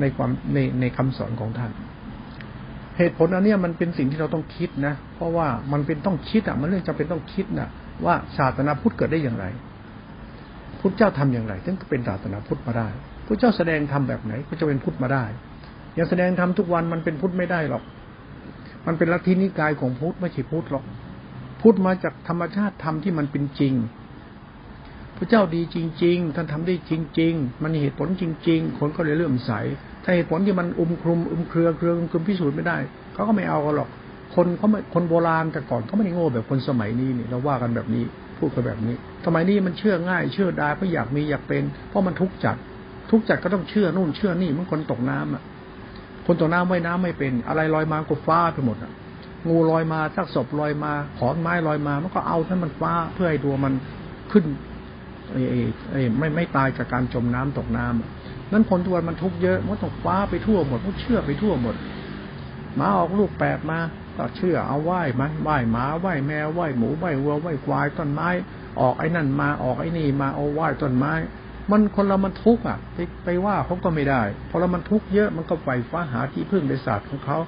[0.00, 1.70] ในความในในคำสอนของท่าน
[2.98, 7.68] เหตุผลอันนี้มันเป็นสิ่งที่เราต้องคิดนะ เพราะว่ามันเป็นต้องคิดอะ มันเรื่องจำเป็นต้องคิดนะ
[8.04, 9.46] ว่าศาสนาพุทธเกิดได้อย่างไร
[10.80, 12.88] พุทธเจ้าทำอย่างไร ถึงเป็นศาสนาพุทธมาได้
[13.26, 15.24] พุทธเจ้าแสดงทำแบบไหนก็จะเป็นพุทธมาได้
[15.94, 17.82] อย่างแสดงทำทุกวันมันเป็นพุทธไม่ได้หรอก
[18.86, 20.84] มันเป็นลัทธินิกายของพุทธไม่ใช่พุทธหรอก
[21.60, 23.74] พุทธมาจากธรรมชาติธรรมที่มันเป็นจริง
[25.16, 29.52] พระเจ้าดีจริง ๆ ท่านทำได้จริง ๆ มันเหตุผลจริง ๆ คนก็เลยเลื่อมใส
[30.04, 32.76] ถ้าเหตุผลที่มันอุ้มคลุมอุ้มเครือเครืออุ้มคลุมพิสูจน์ไม่ได้
[33.14, 33.88] เขาก็ไม่เอากันหรอก
[34.34, 38.04] คนเขาไม่คนโบราณแต่ก่อนเขาไม่ได้โง่แบบคนสมัยนี้นี่เราว่ากันแบบนี้
[38.38, 38.94] พูดกันแบบนี้
[39.26, 42.56] สมัยนี้มันเชื่อง่าย เชื่อได้เพราะอยากมีอยากเป็น เพราะมันทุกข์จัด
[43.10, 45.42] ทุกข์จัดก็ต้องเชื่อนู่นเชื่อนี่มันคนตกน้ำอะ
[46.26, 48.92] คนตกน้ำว่ายน้ำไม่เป็น อะไรลอยมาก็ฟ้าไปหมดอะ
[49.48, 53.72] งูลอยมาซักศพลอยมาขอนไม้ลอยมามันก็เอาท่านมันฟ้าเพื่อให้ตัวมัน
[54.32, 54.44] ขึ้น
[55.30, 55.42] ไอ้
[55.90, 58.19] ไอ้ไม่ไม่ตายจากการจมน้ำตกน้ำ
[58.52, 61.74] นั้นคนทุกวันมันทุกข์เยอะมันต้องฟ้าไปทั่วหมดมันเชื่อไปทั่วหมด
[62.76, 63.78] หมาออกลูกแปดมา
[64.16, 68.28] ก็เชื่อเอาไหว้มันไหว้หมาไหว้แมวไหว้หมูไหว้วัวไหว้ควายต้นไม้
[68.80, 71.12] ออกไอ้นั่นมาออกไอ้นี่มาเอาไหว้ต้นไม้
[71.70, 77.38] มันคนเรามันทุกข์อะไปไปว่าเขาก็ไม่ได้พอเรามันทุกข์เยอะมันก็ไฟฟ้าหาที่พึ่งในศาสตร์ของเขา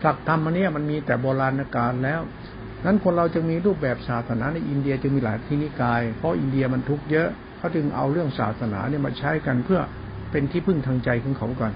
[0.00, 2.20] หลักธรรมอันนี้มันมีแต่โบราณกาลแล้ว
[2.84, 9.80] นั้นคนเราจึงมีรูปแบบศาสนาในอินเดียจึงมีหลายที่นิกาย เพราะอินเดียมันทุกข์เยอะเขาจึงเอาเรื่องศาสนาเนี่ยมาใช้กันเพื่อ
[10.30, 11.72] เป็นที่พึ่งทางใจของเขาก่อน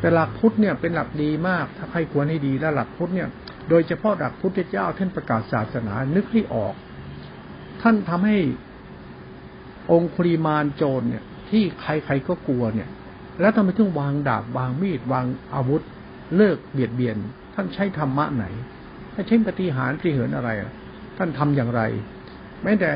[0.00, 3.28] แต่หลักพุทธเนี่ยเป็นหลักดีมาก ถ้าใครควรให้ดีและหลักพุทธเนี่ย
[3.68, 6.74] โดยเฉพาะหลักพุทธเจ้าท่านประกาศศาสนานึกให้ออก
[7.82, 8.38] ท่านทำให้
[9.92, 12.88] องคุริมานโจรเนี่ย ที่ใครๆก็กลัวเนี่ย
[13.40, 15.82] แล้วทำไมถึงวางดาบวางมีดวางอาวุธ
[16.36, 17.16] เลิกเบียดเบียน
[17.54, 18.44] ท่านใช้ธรรมะไหน
[19.14, 20.50] ถ้าใช้ปฏิหารปฏิเหินอะไร
[21.18, 21.82] ท่านทำอย่างไร
[22.62, 22.90] แม้แต่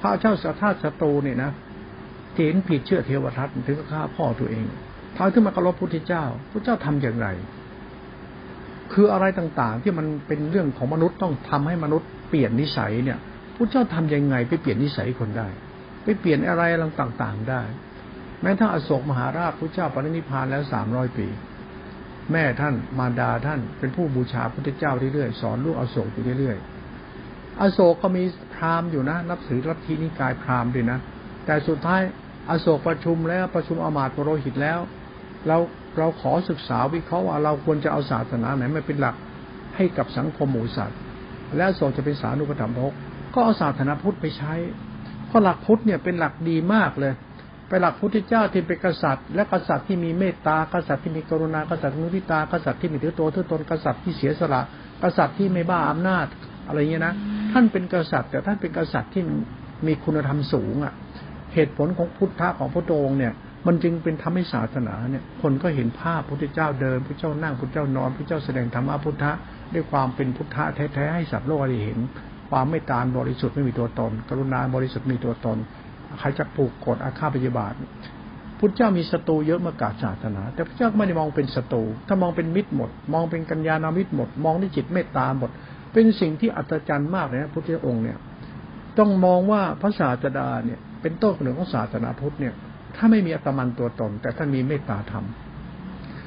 [0.00, 1.50] พระเจ้าสัทธาสตูเนี่ยนะ
[2.42, 4.66] เห็นผิดเชื่อเทวทัตถึงฆ่าพ่อตัวเอง
[5.16, 7.28] ทำขึ้นมาเคารพพุทธเจ้าพระเจ้าทำอย่างไร
[8.92, 13.18] คืออะไรต่างๆ ที่มันเป็นเรื่องของมนุษย์ต้องทำให้มนุษย์เปลี่ยนนิสัยเนี่ย
[13.56, 15.48] พระเจ้าทํำยังไงไปเปลี่ยนนิสัยคนได้
[16.04, 16.62] ไปเปลี่ยนอะไร
[17.00, 17.62] ต่างๆได้
[18.42, 21.26] แม้ถ้าอโศกมหาราชพระเจ้าปรินิพานแล้วสามร้อยปี
[22.32, 28.22] แม่ท่านมารดาท่านเป็นผู้บูชาพุทธเจ้าเรื่อยๆสอนลูกอโศกอยู่เรื่อยๆอโศกก็มี
[28.54, 30.98] พราหมณ์อยู่นะนับถือรัทธินิกายพราหมณ์ด้วยนะ
[31.46, 32.00] แต่สุดท้าย
[32.50, 34.78] อโศกประชุมแล้วประชุมอมาตย์ปรหิตแล้ว
[35.46, 35.56] เรา
[35.98, 39.16] เราขอศึกษาวิเคราะห์ว่าเราควรจะเอาศาสนาไหนมาเป็นหลัก
[39.76, 40.98] ให้กับสังคมหมู่สัตว์
[41.56, 42.92] และโสจะเป็นสารุปธรรมภก
[43.34, 44.54] ก็เอาศาสนาพุทธไปใช้
[45.26, 47.12] เพราะหลักพุทธเนี่ยเป็นหลักดีมากเลย
[47.68, 54.60] ไปหลักพุทธเจ้าที่เป็นกษัตริย์ และกษัตริย์ที่มีเมตตากษัตริย์ที่มีกรุณากษัตริย์มุทิตากษัตริย์ที่มีถือตัวถือตนกษัตริย์ที่เสียสละ
[55.02, 56.26] กษัตริย์ที่ไม่บ้าอำนาจ
[56.66, 57.14] อะไรเงี้ยนะ
[57.52, 59.22] ท่านเป็นกษัตริย์ แต่ท่านเป็นกษัตริย์ที่
[59.86, 60.94] มีคุณธรรมสูงอะ
[61.54, 63.32] เหตุผลของพุทธะของพระองค์เนี่ย
[63.66, 69.32] มันจึงเป็นทำให้ศาสนาเนี่ย คนก็เห็นภาพพระเจ้าเดินพระเจ้านั่งพระเจ้านอนพระเจ้าแสดงธรรมะพุทธะ
[69.74, 71.98] ด้วยความเป็นพุทธะแท้ๆให้สัตว์โลกได้เห็น
[72.50, 75.58] ความไม่ตานบริสุทธิ์ไม่มีตัวตน กรุณาบริสุทธิ์มีตัวตน
[76.18, 77.72] ใครจะปลูกกฎอาฆาตปฏิบาท
[78.58, 85.50] พุทธเจ้ามีศัตรูเยอะมากาศาสนา แต่พระเจ้าไม่ได้มองเป็นศัตรูถ้ามองเป็นมิตรหมด มองเป็นกัญญาณมิตรหมด มองด้วยจิตเมตตาหมด
[85.92, 88.18] เป็นสิ่งที่อัศจรรย์มากเลยนะพุทธองค์เนี่ย
[88.98, 92.54] ต้องมองว่าพระศาสดาเนี่ย เป็นต้นกำเนิดของศาสนาพุทธเนี่ย
[92.96, 95.24] ถ้าไม่มีอัตมันตัวตน แต่ท่านมีเมตตาธรรม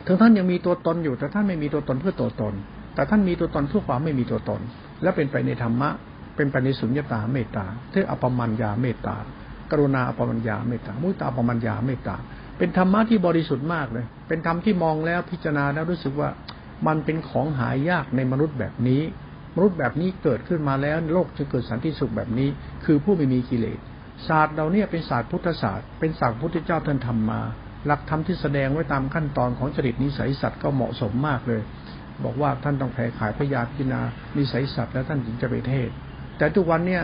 [0.06, 2.54] ถึงท่านยังมีตัวตนอยู่ แต่ท่านไม่มีตัวตนเพื่อตัวตน
[2.96, 4.62] แต่ท่านมีตัวตนเพื่อความไม่มีตัวตน
[5.02, 5.90] และเป็นไปในธรรมะ
[6.36, 9.16] เป็นไปในสุญญตาเมตตาเทืออปมัญญาเมตตา
[9.72, 12.16] กรุณาอปมัญญาเมตตามุตตาอปมัญญาเมตตา
[12.58, 16.30] เป็นธรรมะที่บริสุทธิ์มากเลย เป็นธรรมที่มองแล้วพิจารณาแล้วรู้สึกว่า
[16.88, 19.02] มันเป็นของหายากในมนุษย์แบบนี้
[19.56, 22.50] มนุษย์แบบนี้เกิดขึ้นมาแล้วโลกจะเกิดสันติสุขแบบนี้
[22.86, 23.80] คือผู้ไม่มีกิเลส
[24.28, 27.42] ศาสตร์เราเนี่ยเป็นศาสตร์พุทธศาสตร์ เป็นศาสตร์พุทธเจ้าท่านทำมา
[27.86, 31.62] หลักธรรมที่แสดงไว้ตามขั้นตอนของจริตนิสัยสัตว์ก็เหมาะสมมากเลย
[32.24, 34.02] บอกว่าท่านต้องแผ่ขายพยาพิจารณา
[34.38, 35.90] นิสัยสัตว์แล้วท่านถึงจะไปเทศ
[36.38, 37.04] แต่ทุกวันเนี่ย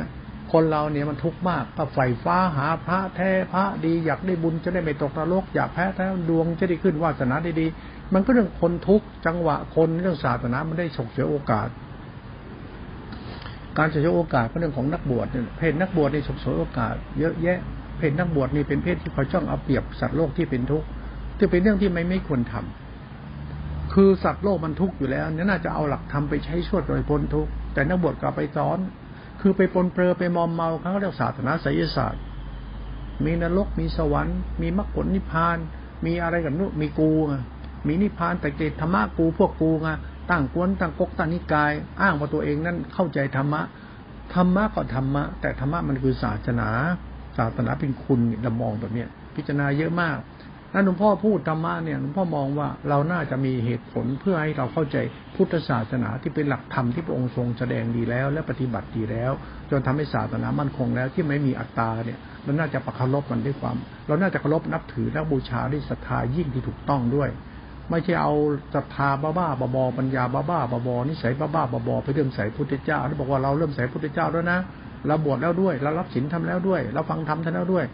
[0.51, 7.67] คนเราเนี่ยมันทุกข์มากก็ไฟฟ้าหาพระแท้พระดีอยากได้บุญจะได้ไม่ตกนรกอยากแพ้แท้ดวงจะได้ขึ้นวาสนาด้ดี
[8.13, 11.67] มันก็เรื่องคนทุกข์จังหวะคนเรื่องศาสนามันได้ฉกเฉวยโอกาส
[13.77, 17.59] การฉกเฉวยโอกาสก็เรื่องของนักบวชเนี่ยเพศนักบวชในฉกเฉวยโอกาส เยอะแยะ
[17.97, 20.87] เพศนักบวชนี่เป็นเพศที่คอยจ้องเอาเปรียบสัตว์โลกที่เป็นทุกข์
[21.37, 28.77] ที่เป็นเรื่องที่ไม่ไม่ควรทำคือสัตว์โลกมันทุกข์อยู่แล้วเนี่ยน่าจะเอาหลักธรรมไปใช้ช่วยโดยพ้นทุกข์แต่นักบวชกลับไปซ้อน
[29.41, 32.21] คือไปปนเปื้อไปมอมเมาเขาเรียกศาสนาไสยศาสตร์
[33.25, 35.57] มีนรกมีสวรรค์มีมรรคผลนิพพาน
[36.05, 37.35] มีอะไรกันนู้มีกูไง
[37.87, 39.89] มีนิพพานแต่เกตธรรมะกูพวกกูไง
[40.29, 43.61] ตั้งกวนตั้งกกตั้งนิกาย อ้างว่าตัวเองนั้นเข้าใจธรรมะ
[44.35, 46.69] ธรรมะก็ธรรมะ แต่ธรรมะมันคือศาสนา
[47.37, 50.17] ศาสนาเป็นคุณดำมองแบบเนี้ยพิจารณาเยอะมาก
[50.73, 54.97] นั้นหลวงพ่อพูดธรรมะเนี่ยหลวงพ่อมองว่าเราน่าจะมีเหตุผลเพื่อให้เราเข้าใจ
[55.35, 59.31] พุทธศาสนาที่เป็นหลักธรรมที่พระองค์ทรงแสดงดีแล้ว และปฏิบัติดีแล้ว
[59.69, 63.75] จนทำให้ศาสนามั่นคงแล้วที่ไม่มีอัตตาเนี่ยเราน่าจะประคารบมันด้วยความ
[64.07, 67.29] เราน่าจะเคารพนับถือและบูชาด้วยศรัทธายิ่งที่ถูกต้องด้วย
[67.89, 68.33] ไม่ใช่เอา
[68.75, 74.59] ศรัทธาบ้าบ้าบอปัญญาบ้าบ้าบอนิสัยบ้าบ้าบอไปเริ่มใส่พุทธเจ้าที่บอกว่าเราเริ่มใส่พุทธเจ้าแล้วนะ
[75.07, 77.85] เราบวชแล้วด้วยเรารับศีลทำแล้วด้วยเราฟังธรรมท่านแล้วด้วย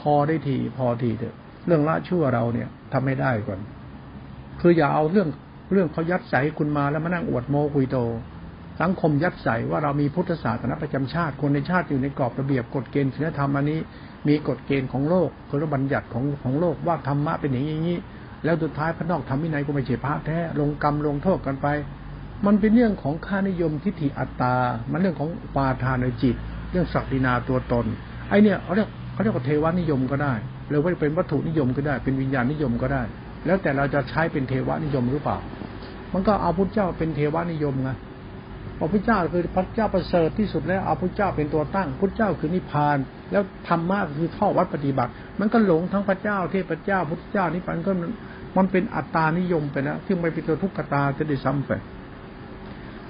[0.00, 1.34] พอได้ทีพอทีเถอะ
[1.66, 3.60] เรื่องละชั่วเราเนี่ยทำไม่ได้ก่อน
[4.60, 5.28] คืออย่าเอาเรื่อง
[5.72, 7.98] เรื่องเขายัดใส่คุณมาแล้วมานั่งอวดโมคุยโต
[8.80, 13.80] สังคมยัดใส่ว่าเรามีพุทธศาสนาประจำชาติ คนในชาติอยู่ในกรอบระเบียบกฎเกณฑ์ศีลธรรมอันนี้
[14.28, 17.98] มีกฎเกณฑ์ของโลกคือบัญญัติของของโลกว่าธรรมะเป็นอย่างนี้
[18.44, 21.66] แล้วสุดท้ายพระนอกทำวินัยก็ไม่ใช่พระแท้ลงกรรมลงโทษกันไป
[22.46, 24.54] มันเป็นเรื่องของค่านิยมทิฏฐิอัตตา
[24.90, 26.36] มันเรื่องของปาทานในจิต
[26.70, 27.86] เรื่องศักดินาตัวตน
[28.28, 30.34] ไอเนี่ยเขาเรียกเขาเรียกว่าเทวานิยมก็ได้
[30.68, 33.02] หรือว่าเป็นวัตถุนิยมก็ได้ เป็นวิญญาณนิยมก็ได้
[33.46, 35.38] แล้วแต่เราจะใช้เป็นเทวานิยมหรือเปล่า
[36.12, 37.90] มันก็เอาพุทธเจ้าเป็นเทวานิยมไง
[38.78, 42.98] พระพุทธเจ้าคือพระเจ้าประเสริฐที่สุดแล้วเอาพุทธเจ้าเป็นตัวตั้งพุทธเจ้าคือนิพพาน
[43.32, 47.92] แล้วธรรมะคือข้อวัดปฏิบัติ มันก็หลงทั้งพระเจ้าเทพเจ้าพุทธเจ้านิพพานก็
[48.56, 51.72] มันเป็นอัตตานิยมไปแล้วที่ไม่เป็นตัวทุกขตาจะได้ซ้ำไป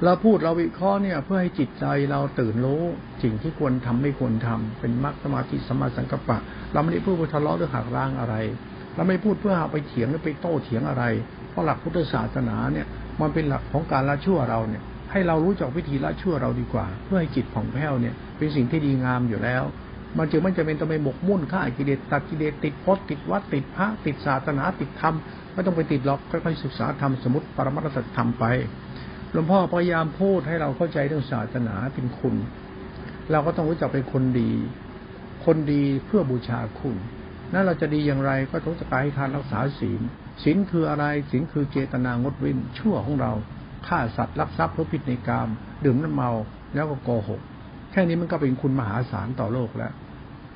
[0.05, 2.83] เราพูดเราวิเคราะห์เนี่ย เพื่อให้จิตใจเราตื่นรู้
[3.23, 6.39] สิ่งที่ควรทำไม่ควรทำเป็นมรรคสมาธิสมาสังกัปปะ
[6.73, 8.35] เราไม่ได้พูดเพื่อทะเลาะหรือหักล้างอะไร
[8.95, 11.05] เราไม่พูดเพื่อเอาไปเถียงหรือไปโต้เถียงอะไร
[11.51, 12.87] เพราะหลักพุทธศาสนาเนี่ย
[13.21, 19.63] มันเป็นหลักของการละชั่วเราเนี่ย ให้เรารู้จักวิธีละชั่วเราดีกว่า เพื่อให้จิตผ่องแผ้วเนี่ย เป็นสิ่งที่ดีงามอยู่แล้ว
[20.19, 25.15] มันจึงไม่จำเป็นต้องไปหมกมุ่นฆ่ากิเลสตัดกิเลสติดพจน์ติดวัดติดพระติดศาสนาติดธรรม
[25.53, 28.45] ไม่ต้องไปติดหรอกค่อยๆศึกษาธรรมสมุติปรมัตถธรรมไป
[29.33, 32.35] หลวงพ่อพยายามพูดให้เราเข้าใจเรื่องศาสนาเป็นคุณ
[33.31, 34.51] เราก็ต้องรู้จักเป็นคนดี
[35.45, 36.97] คนดีเพื่อบูชาคุณ
[37.53, 40.01] นั่นเราจะดีอย่างไรก็ต้องจะกายทานรักษาศีล
[40.43, 43.33] ศีลคืออะไรศีลคือเจตนางดเว้นชั่วของเรา
[43.87, 45.49] ฆ่าสัตว์ลักทรัพย์ทุผิดในกาม
[45.85, 46.31] ดื่มน้ำเมา
[46.75, 47.41] แล้วก็โกหก
[47.93, 49.93] แค่นี้มันก็เป็นคุณมหาศาลต่อโลกแล้ว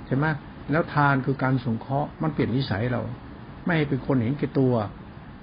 [0.08, 0.26] ใช่ไหม
[0.70, 3.02] แล้วทานคือการสงเคราะห์มันเปลี่ยนนิสัยเรา
[3.66, 4.74] ไม่เป็นคนเห็นแก่ตัว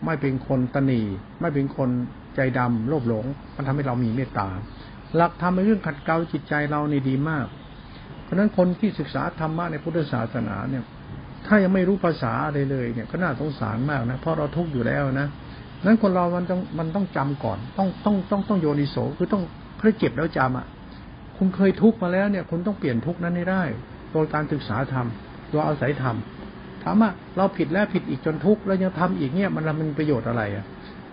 [0.05, 1.01] ไม่เป็นคนตนี
[1.41, 1.89] ไม่เป็นคน
[2.35, 3.25] ใจดำโลภหลง
[3.55, 4.47] มันทำให้เรามีเมตตา
[5.15, 7.45] หลักธรรมในเรื่องขัดเกลาจิตใจเราในดีมาก
[8.23, 10.83] เพราะนั้นคนที่ศึกษาธรรมะในพุทธศาสนาเนี่ย
[11.47, 15.27] ถ้ายังไม่รู้ภาษาอะไรเลยเนี่ยก็น่าสงสารมากนะเพราะเราทุกข์อยู่แล้วนะ
[15.85, 19.43] นั้นคนเรามันต้องมันต้องจำก่อน ต้องต้องต้องต้องโยนิโสคือต้อง
[19.77, 20.65] เพื่อเก็บแล้วจำอะ
[21.37, 23.63] คุณเคยทุกข์มาแล้วเนี่ย คุณต้องเปลี่ยนทุกข์นั้นให้ได้
[24.15, 25.07] โดยการศึกษาธรรม
[25.49, 26.15] โดยอาศัยธรรม
[26.83, 30.65] ถามว่าเราผิดแล้วผิดอีกจนทุกข์แล้วยังทำอีกเนี่ยมันมันประโยชน์อะไรอะ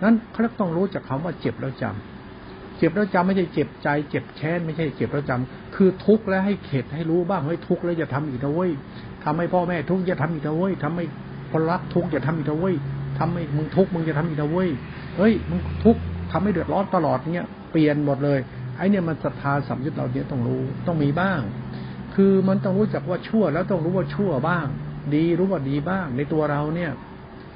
[0.03, 8.71] นั้นเขาต้องรู้จากคาว่าเจ็บแล้วจำเจ็บแล้วจำไม่ใช่เจ็บใจ เจ็บแค้นไม่ใช่เจ็บแล้วจำคือทุกข์แล้วให้เข็ดให้รู้บ้างเฮ้ยทุกข์แล้วจะทำอีกนะเว้ย
[9.23, 11.05] ทำให้พ่อแม่ทุกข์จะทำอีกนะเว้ยทำให้
[11.51, 12.75] คนรักทุกข์จะทำอีกนะเว้ย
[13.19, 14.69] ทำให้มึงทุกข์มึงจะทำอีกนะเว้ย
[15.17, 18.39] เฮ้ยมึงทุกข์ทำให้เดือดร้อนตลอดเนี้ยเปลี่ยนหมดเลย
[18.77, 21.41] ไอ้เนี่ยมันศรัทธาสัมยุตเราเนี้ยต้องรู้ต้องมีบ้าง
[22.15, 24.65] คือมันต้องรู้จักว่าชั่ว แล้วต้องรู้ว่าชั่วบ้าง
[25.15, 26.91] ดีรู้ว่าดีบ้าง ในตัวเราเนี่ย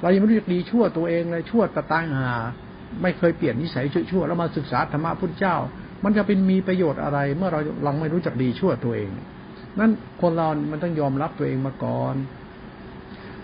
[0.02, 2.34] เรายังไม่รู้จักดีชั่วตัวเองเลยชั่วตะตายหา
[3.02, 5.56] ไม่เคยเปลี่ยนนิสัยชั่วแล้วมาศึกษาธรรมะพุทธเจ้า
[6.04, 9.10] มันจะเป็นมีประโยชน์อะไร เมื่อเราลังไม่รู้จักดีชั่วตัวเอง
[9.80, 9.92] นั้น
[10.22, 12.16] คนเรา มันต้องยอมรับตัวเองมาก่อน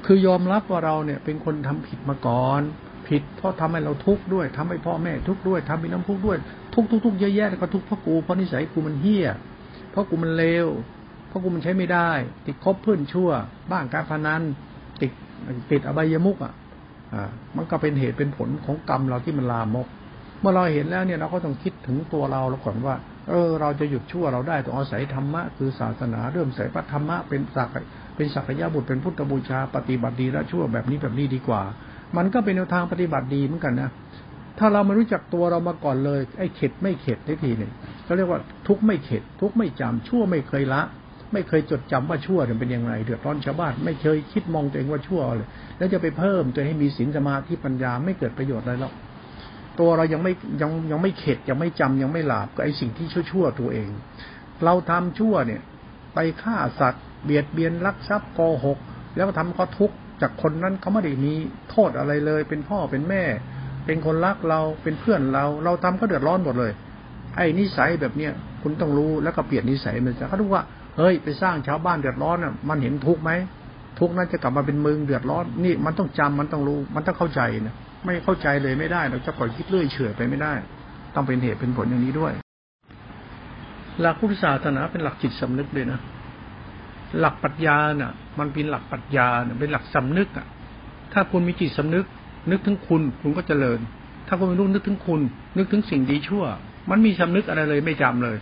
[0.05, 2.61] คือยอมรับว่าเราเนี่ย เป็นคนทำผิดมาก่อน
[3.07, 6.37] ผิดเพราะทำให้เราทุกข์ด้วยทำให้พ่อแม่ทุกข์ด้วยทำให้น้ำทุกด้วย
[6.73, 9.27] ทุกทุกทุกเยอะแยะแล้วก็ทุกข์เพราะกูเพราะนิสัยกูมันเฮี้ย
[9.91, 10.67] เพราะกูมันเลว
[11.35, 12.09] พราะกูมันใช้ไม่ได้
[12.45, 13.29] ติดคบเพื่อนชั่ว
[13.71, 14.41] บ้างการพนัน
[15.01, 15.11] ติด
[15.71, 16.53] ติดอบายมุกอะ
[17.13, 19.87] อ่ามันก็เป็นเหตุเป็นผลของกรรมเราที่มันลามก
[20.39, 22.95] เมื่อเราเห็นแล้วเนี่ยเราก็ต้องคิดถึงตัวเราแล้วก่อนว่า
[23.29, 27.69] เออ เราจะหยุดชั่วเราได้ต้องอาศัยธรรมะคือศาสนาเริ่มใส่พระธรรมะเป็นสัก
[28.15, 31.61] เป็นสักยะบุตรเป็นพุทธบูชา ปฏิบัติดีและชั่วแบบนี้แบบนี้ดีกว่า
[32.17, 33.89] มันก็เป็นแนวทางปฏิบัติดีเหมือนกันนะ
[34.59, 37.71] ถ้าเราไม่รู้จักตัวเรามาก่อนเลย ไอ้เข็ดไม่เข็ดได้ทีหนึ่ง
[38.03, 40.81] เขาเรียกว่าทุกไม่เข็ด ทุกไม่จำชั่วไม่เคยละ
[41.33, 48.93] ไม่เคยจดจำว่าชั่วเป็นยังไงเดือดร้อนชาวบ้านไม่เคยคิดมองตัวเองว่าชั่วเลย แล้วจะไปเพิ่มตัวให้มีศีลสมาธิปัญญาไม่เกิดประโยชน์อะไรหรอก
[49.79, 53.89] ตัวเรายังไม่ยังยังไม่เข็ดยังไม่จำยังไม่หลาบก็ไอสิ่งที่ชั่วๆตัวเอง
[54.63, 55.61] เราทำชั่วเนี่ย
[56.13, 58.77] ไปฆ่าสัตว์ เบียดเบียนลักทรัพย์โกหก
[59.15, 61.33] แล้วทำเขาทุกข์จากคนนั้นเขาไม่ได้มี
[61.69, 63.23] โทษอะไรเลย เป็นพ่อเป็นแม่
[63.85, 66.71] เป็นคนรักเราเป็นเพื่อนเรา เราทำก็เดือดร้อนหมดเลย
[67.35, 70.63] ไอ้นิสัยแบบเนี้ยคุณต้องรู้แล้วก็เปลี่ยนนิสัยมันจะเขาดูว่า
[70.97, 73.31] เฮ้ยไปสร้างชาวบ้านเดือดร้อนอะมันเห็นทุกข์ไหม
[73.99, 77.75] ทุกข์นั้นจะกลับมาเป็นมึงเดือดร้อน นี่มันต้องจำมันต้องรู้ มันต้องเข้าใจนะ
[78.05, 80.53] ไม่เข้าใจเลยไม่ได้ เราจะปล่อยคิดเรื่อยเฉื่อยไปไม่ได้
[81.15, 82.33] ต้องเป็นเหตุเป็นผลอย่างนี้ด้วย
[83.99, 85.99] หลักพุทธศาสนาเป็นหลักจิตสำนึกเลยนะ
[87.19, 89.27] หลักปรัชญาน่ะ มันเป็นหลักปรัชญา
[89.59, 90.47] เป็นหลักสำนึกอะ
[91.13, 92.05] ถ้าคุณมีจิตสำนึก
[92.51, 93.79] นึกถึงคุณ คุณก็เจริญ
[94.27, 95.21] ถ้าคุณไม่รู้นึกถึงคุณ
[95.57, 96.43] นึกถึงสิ่งดีชั่ว
[96.89, 98.37] มันมีสำนึกอะไรเลยไม่จำเลย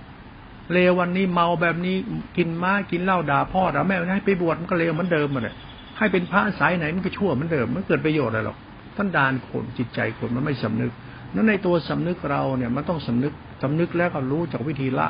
[0.73, 1.95] เลววันนี้เมาแบบนี้
[2.38, 5.55] กินม้ากินเหล้าด่าพ่อด่าแม่ให้ไปบวชมันก็เลวเหมือนเดิมมาเลย
[5.97, 8.57] ให้เป็นพระสายไหนมันก็ชั่วเหมือนเดิมมันเกิดประโยชน์อะไรหรอก
[8.97, 10.91] ท่านดานคนจิตใจคนมันไม่สำนึก
[11.36, 15.07] นั้นในตัวสำนึกเราเนี่ยมันต้องสำนึกสำนึกแล้วก็รู้จากวิธีละ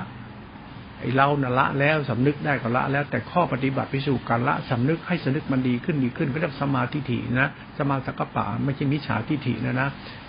[1.00, 9.88] ไอ้เราน่ะละแล้วสำนึกได้ก็ละแล้วแต่ข้อปฏิบัติไปสู่การละสำนึกให้สำนึกมันดีขึ้นดีขึ้นก็เรียกสมาธิฐินะสมาสักปะไม่ใช่มิจฉาทิฏฐินะนะ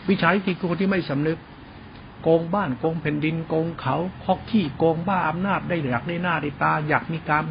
[0.08, 1.38] วิชาทิฏฐิคือคนที่ไม่สำนึก
[2.22, 7.44] โกงบ้านโกงแผ่นดินโกงเขาคอกที่โกงบ้าอำนาจได้อยากได้หน้าได้ตา อยากมีการ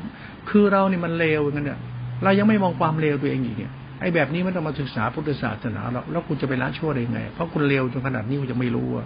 [0.49, 1.79] คือเราเนี่ยมันเลวอย่างนั้นเนี่ย
[2.23, 9.05] เรายังไม่มองความเลวตัวเองอีกเนี่ยไอ้แบบนี้ไม่ต้องมาศึกษาพุทธศาสนาหรอกแล้วคุณจะไปละชั่วได้ไง เพราะคุณเลวจนขนาดนี้คุณจะไม่รู้ว่า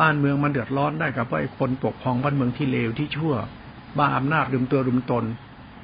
[0.00, 3.34] บ้านเมืองมันเดือดร้อนได้กับไอ้คนปกครองบ้านเมืองที่เลวที่ชั่ว
[3.98, 5.24] บ้าอำนาจลืมตัวลืมตน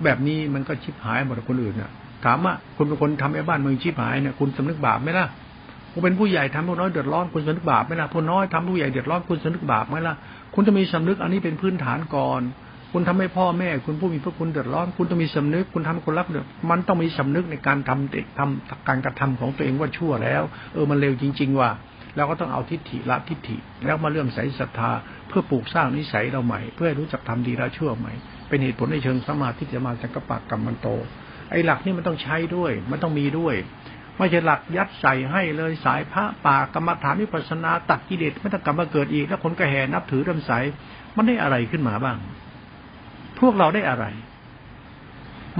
[0.04, 1.90] แบบนี้มันก็ชิบหายหมดคนอื่นน่ะ
[2.24, 5.26] ถามว่าคุณเป็นคนทำให้บ้านเมืองชิบหายเนี่ยคุณสำนึกบาปไหมล่ะ
[5.98, 10.14] คุณเป็นผู้ใหญ่ทำผู้น้อยเดือดร้อนคุณสำนึกบาปไหมล่ะผู้น้อยทำผู้ใหญ่เดือดร้อนคุณสำนึกบาปไหมล่ะ
[10.54, 12.40] คุณจะมีสำนึกอันนี้เป็นพื้นฐานก่อน
[12.92, 21.70] คุณทำให้พ่อแม่ คุณผู้มีพระคุณเดือดร้อน คุณต้องมีสำนึก คุณทำคนรักเดือดมันต้องมีสำนึกในการทำเด็กทำการกระทำของตัวเองว่าชั่วแล้ว เออมันเร็วจริง ๆ ว่า
[22.16, 24.90] เราก็ต้องเอาทิฏฐิละทิฏฐิ แล้วมาเริ่มใส่ศรัทธา
[25.28, 28.12] เพื่อปลูกสร้างนิสัยเราใหม่ เพื่อรู้จักทำดีละชั่วใหม่
[28.48, 30.88] เป็นเหตุผลในเชิงสมาธิจะมาสังกปะกรรมมันโต
[31.50, 33.54] ไอ้หลักนี่มันต้องใช้ด้วย มันต้องมีด้วย
[34.18, 40.52] ไม่ใช่หลักยัดใส่ให้เลยสายพระป่ากรรมฐานวิปัสนาตัดกิเลสไม่ต้องกลับมาเกิดอีก แล้วคนก็แห่นับถือเริ่มใส
[41.16, 42.16] มันได้อะไรขึ้นมาบ้าง
[43.38, 44.04] พวกเราได้อะไร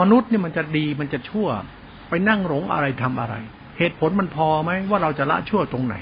[0.00, 1.48] มนุษย์เนี่ยมันจะดีมันจะชั่ว
[2.08, 3.34] ไปนั่งหลงอะไรทำอะไร
[3.78, 5.96] เหตุผลมันพอไหมว่าเราจะละชั่วตรงไหน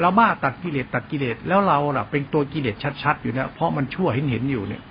[0.00, 4.82] เราบ้าตัดกิเลสตัดกิเลสแล้วเราล่ะ เป็นตัวกิเลสชัดๆอยู่เนี่ยเพราะมันชั่วเห็นเห็นอยู่เนี่ย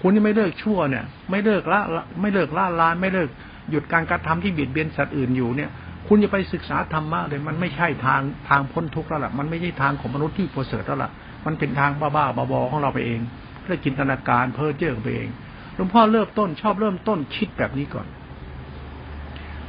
[0.00, 1.80] คุณที่ไม่เลิกชั่วเนี่ย ไม่เลิกละ
[2.20, 3.28] ไม่เลิกละลานไม่เลิก
[3.70, 5.70] หยุดการกระทำที่เบียดเบียนสัตว์อื่นอยู่เนี่ย
[6.08, 11.10] คุณจะไปศึกษาธรรมะเลยมันไม่ใช่ทางทางพ้นทุกข์แล้วล่ะมันไม่ใช่ทางของมนุษย์ที่ประเสริฐแล้วล่ะ
[11.46, 13.20] มันเป็นทางบ้าๆบอๆของเราไปเอง
[13.62, 15.28] เพื่อจินตนาการเพ้อเจ้อไปเอง
[15.74, 18.06] หลวงพ่อเริ่มต้นชอบเริ่มต้นคิดแบบนี้ก่อน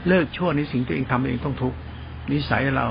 [0.07, 1.77] เลิกชั่วในสิ่งตัวเองทำเองต้องทุกข์
[2.31, 2.87] นิสัยเรา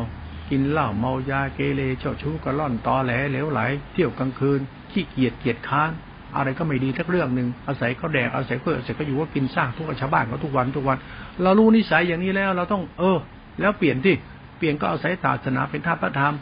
[0.50, 3.60] กินเหล้าเมายาเกเรเจ้าชู้กระล่อนตอแหลเหลวไหล
[3.92, 4.60] เที่ยวกลางคืน
[4.92, 5.90] ขี้เกียจเกียจค้าน
[6.36, 10.98] อะไรก็ไม่ดีทักเรื่องหนึ่งอาศัยเขาแดกอาศัยเพื่ออาศัยก็อยู่ว่ากินสร้างทุกชาวบ้านเขาทุกวันทุกวัน
[11.42, 13.18] เรารู้นิสัยอย่างนี้แล้วเราต้องเออ
[13.60, 14.14] แล้วเปลี่ยนที่
[14.58, 16.34] เปลี่ยนก็อาศัยศาสนาเป็นท่าพระธรรม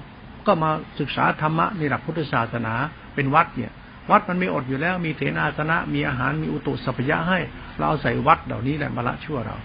[0.47, 2.75] ก็มาศึกษาธรรมะในหลักพุทธศาสนา
[3.15, 3.73] เป็นวัดเนี่ย
[4.11, 7.39] วัดมันไม่อดอยู่แล้วมีเถนาสนะมีอาหารมีอุตุสัพยะให้
[7.77, 9.57] เราเอาใส่วัดเหล่านี้แหละมาละชั่วเรา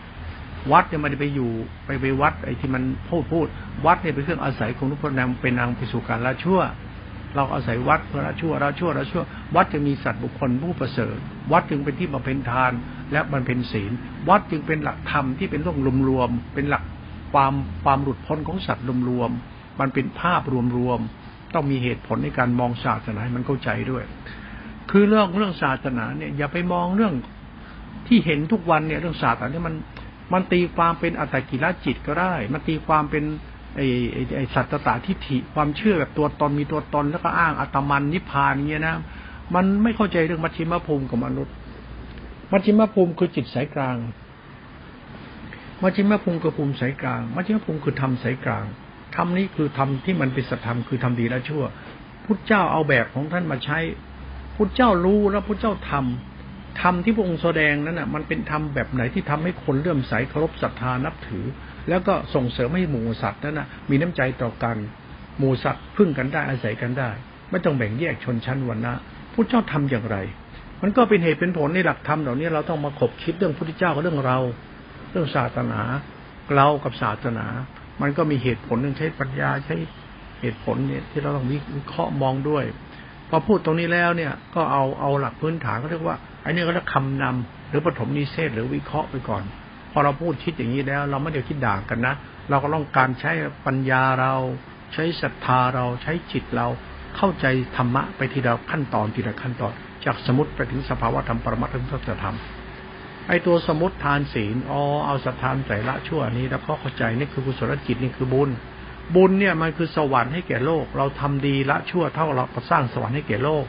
[0.72, 1.52] วัดเนี่ยมันไปอยู่
[1.86, 3.48] ไปไปวัดไอ้ที่มันพูดพูด
[3.86, 6.60] วัดเนี่ยเป็นเครื่องอาศัยของทุกพนางเป็นนางไปสู่การละชั่ว
[7.36, 9.24] เราอาศัยวัดเพื่อละชั่วละชั่วละชั่ว
[9.56, 11.18] วัดจะมีสัตว์บุคคลผู้ประเสริฐ
[11.52, 12.72] วัดจึงเป็นที่บำเพ็ญทาน
[13.12, 13.92] และบำเพ็ญศีล
[14.30, 16.84] วัดจึงเป็นหลักธรรมที่เป็นเรื่องรวมๆเป็นหลัก
[17.32, 20.42] ความความหลุดพ้นของสัตว์รวมๆมันเป็นภาพ
[20.78, 24.04] รวมๆต้องมีเหตุผลในการมองศาสนาให้มันเข้าใจด้วย
[24.92, 27.14] คือเรื่องเรื่องศาสนาเนี่ยอย่าไปมองเรื่อง
[28.08, 29.76] ที่เห็นทุกวันเนี่ยเรื่องศาสตร์อันนี้มัน
[30.34, 33.24] มันตีความเป็นอัตกิรจิตก็ได้ มันตีความเป็น
[33.76, 33.88] ไอ้
[34.36, 38.96] ไอ้สัตตตาทิฏฐิความเชื่อแบบตัวตนมีตัวตนแล้วก็อ้างอัตมันนิพพานเงี้ยนะ
[39.56, 41.54] มันไม่เข้าใจเรื่องมัชชิมภูมิของมนุษย์
[42.52, 43.98] มัชชิมภูมิคือจิตสายกลาง
[45.84, 48.66] มัชชิมภูมิคือภูมิสายกลางมัชชิมภูมิคือธรรมสายกลาง
[49.16, 51.64] ธรรมนี้คือธรรมที่มันเป็นสัตธรรมคือทำดีและชั่ว
[52.26, 53.80] พุทธเจ้าเอาแบบของท่านมาใช้
[54.56, 61.46] พุทธเจ้ารู้แล้วพุทธเจ้าทำธรรมที่พระองค์แสดงนั้นน่ะ มันเป็นธรรมแบบไหนที่ทำให้คนเลื่อมใสเคารพศรัทธานับถือ
[61.90, 64.78] แล้วก็ส่งเสริมให้หมู่สัตว์นั้นน่ะ มีน้ำใจต่อกัน
[65.40, 67.10] หมู่สัตว์พึ่งกันได้อาศัยกันได้
[67.52, 68.94] ไม่ต้องแบ่งแยกชนชั้นวรรณะ
[69.34, 70.18] พุทธเจ้าทำอย่างไร
[70.82, 74.38] มันก็เป็นเหตุเป็นผลในหลักธรรมเหล่านี้เราต้องมาขบคิดเรื่องพุทธเจ้ากับเรื่องเรา
[75.10, 75.82] เรื่องศาสนา
[76.56, 77.46] เรากับศาสนา
[78.02, 79.76] มันก็มีเหตุผลหนึ่งใช้ปัญญาใช้
[80.42, 82.64] เหตุผลเนี่ยที่เราต้องวิเคราะห์มองด้วย
[83.30, 89.44] พอพูดตรงนี้แล้วเนี่ย ก็เอาเอาหลักพื้นฐานเขาเรียกว่าไอ้นี่ก็เรียกคำนำหรือปฐมนิเทศหรือวิเคราะห์ไปก่อน
[89.92, 92.14] พอเราพูดคิดอย่างนี้แล้ว เราไม่เดี๋ยวคิดด่างกันนะ
[92.50, 93.32] เราก็ต้องการใช้
[93.66, 94.34] ปัญญาเรา
[94.94, 96.68] ใช้ศรัทธาเราใช้จิตเรา
[97.18, 97.46] เข้าใจ
[97.78, 99.72] ธรรมะไปทีละขั้นตอนทีละขั้นตอน
[100.06, 102.36] จากสมุติไปถึงสภาวะธรรมปรมัตถ์ถึงสัจธรรม
[103.30, 108.50] ไอตัวสมุติทานศีลอ๋อเอาศรัทธาใส่ละชั่วนี้ แล้วก็เข้าใจนี่คือกุศลจิตนี่คือบุญ
[109.16, 113.66] บุญเนี่ยมันคือสวรรค์ให้แก่โลก เราทำดีละชั่วเท่าเราสร้างสวรรค์ให้แก่โลก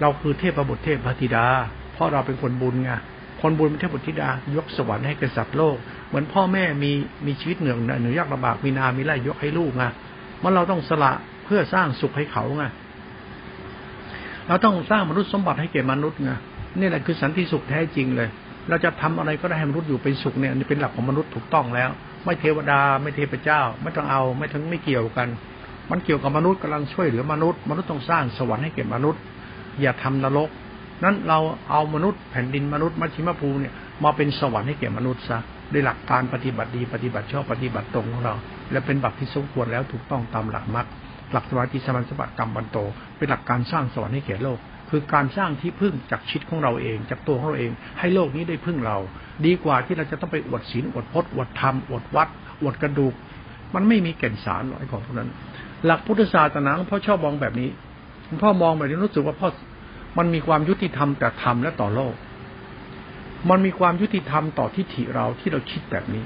[0.00, 1.46] เราคือเทพประบุเทพพธิดา
[1.92, 2.90] เพราะเราเป็นคนบุญไง
[3.40, 5.76] คนบุญเป็นเทพบุตรธิดายกสวรรค์ให้แก่สัตว์โลก
[6.08, 6.92] เหมือนพ่อแม่มี
[7.26, 9.84] มีชีวิตเหนื่อยเหนื่อยยากลำบากมีนา มีไร่ยกให้ลูกไง
[10.42, 11.12] มันเราต้องสละ
[11.44, 12.64] เพื่อสร้างสุขให้เขาไง
[14.48, 16.30] เราต้องสร้างมนุษย์สมบัติให้แก่มนุษย์ไง
[16.78, 18.28] นี่แหละคือสันติสุขแท้จริงเลย
[18.70, 21.90] เราจะทำอะไรก็ได้ให้มนุษย์อยู่เป็นสุขเนี่ยนี่เป็นหลักของมนุษย์ถูกต้องแล้ว
[22.24, 25.28] ไม่เทวดาไม่เทพเจ้า ไม่ต้องเอาไม่ทั้งไม่เกี่ยวกัน
[25.90, 29.20] มันเกี่ยวกับมนุษย์กำลังช่วยเหลือมนุษย์ มนุษย์ต้องสร้างสวรรค์ให้แก่มนุษย์
[29.80, 30.48] อย่าทำนรก
[31.04, 31.38] นั้นเรา
[31.70, 35.38] เอามนุษย์แผ่นดินมนุษย์มัชชิมภูเนี่ยมาเป็นสวรรค์ให้แก่มนุษย์ซะ
[35.72, 38.34] ด้วยหลักการปฏิบัติดีปฏิบัติชอบปฏิบัติตรงของเรา
[38.72, 40.86] และเป็นบัตรที่สมควรแล้วถูกต้องตามหลักมรรค
[41.32, 42.06] หลักสมาธิสมาธิ
[42.38, 42.78] กรรมบันโต
[43.16, 44.58] เป็นหลักการสร้างสวรรค์ให้แก่โลก
[44.90, 48.96] คือการสร้างที่พึ่งจากชิดของเราเอง จากตัวของเราเอง ให้โลกนี้ได้พึ่งเรา
[49.46, 52.28] ดีกว่าที่เราจะต้องไปอวดศีลอวดพจน์อวดธรรมอวดวัด
[52.62, 53.14] อวดกระดูก
[53.74, 55.30] มันไม่มีแก่นสารหรอกไอ้ของพวกนั้น
[55.84, 57.68] หลักพุทธศาสนาหลวงพ่อชอบมองแบบนี้
[58.26, 59.48] หลวงพ่อมองแบบนี้รู้สึกว่าพ่อ
[60.18, 62.14] มันมีความยุติธรรมแต่ธรรมและต่อโลก
[63.50, 66.24] มันมีความยุติธรรมต่อทิฏฐิเราที่เราคิดแบบนี้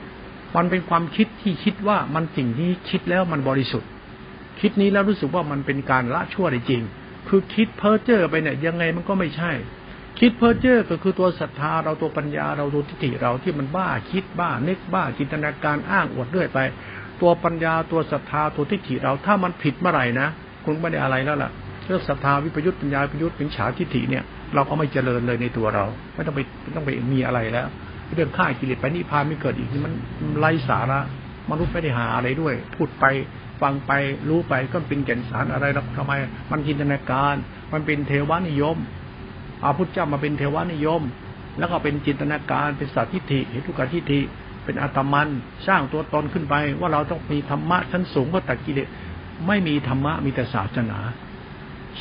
[0.57, 3.89] มันเป็นความคิดที่คิดว่ามันสิ่งที่คิดแล้วมันบริสุทธิ์
[4.61, 6.83] คิดนี้แล้วรู้สึกว่ามันเป็นการละชั่วได้จริง
[7.29, 9.53] คือคิดเพ้อเจ้อไปเนี่ยยังไงมันก็ไม่ใช่
[10.21, 16.59] คิดเพ้อเจ้อก็คือตัวศรัทธาเราตัวปัญญาเราตัวทิฏฐิเราที่มันบ้าคิดบ้านึกบ้าจินตนาการอ้างอวดเรื่อยไป
[17.21, 20.29] ตัวปัญญาตัวศรัทธาตัวทิฏฐิเราถ้ามันผิดเมื่อไหร่นะ
[20.65, 21.51] คุณไม่ได้อะไรแล้วล่ะ
[21.87, 25.85] เรื่องศรัทธาวิปยุทธปัญญาวิปยุทธเป็นฉาทิฏฐิเนี่ยเราก็ไม่เจริญเลยในตัวเรา
[26.15, 27.67] ไม่ต้องไปไม่ต้องไปมีอะไรแล้ว
[28.15, 29.93] เรื่องฆ่ากิเลสไปนิพพานไม่เกิดอีกนี่มัน
[30.39, 31.01] ไร้สาระ
[31.51, 33.05] มนุษย์ไม่ได้หาอะไรด้วย พูดไป
[33.61, 33.93] ฟังไป
[34.29, 36.13] รู้ไปก็เป็นแก่นสารอะไรหรอกทำไม
[36.51, 37.35] มันจินตนาการ
[37.73, 38.77] มันเป็นเทวานิยม
[39.61, 41.03] เอาพุทธเจ้ามาเป็นเทวานิยม
[41.59, 44.21] แล้วก็เป็นจินตนาการเป็นสัตทิฏฐิเหตุกาทิฏฐิ
[44.65, 45.29] เป็นอัตมัน
[45.67, 48.89] สร้างตัวตนขึ้นไป ว่าเราต้องมีธรรมะชั้นสูงก็ตัดกิเลส
[49.47, 50.99] ไม่มีธรรมะมีแต่ศาสนา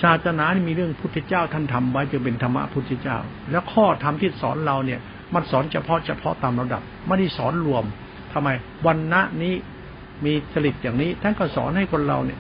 [0.02, 3.18] ศาสนานี่มีเรื่องพุทธเจ้าท่านทำไว้จะเป็นธรรมะพุทธเจ้า
[3.52, 5.00] แล้วข้อธรรมที่สอนเราเนี่ย
[5.34, 7.84] มันสอนเฉพาะเฉพาะตามระดับ ไม่ได้สอนรวม
[8.34, 8.50] ทำไม
[8.86, 9.54] วันณะนี้
[10.26, 12.40] มีจริตอย่างนี้ ท่านก็สอนให้คนเราเนี่ย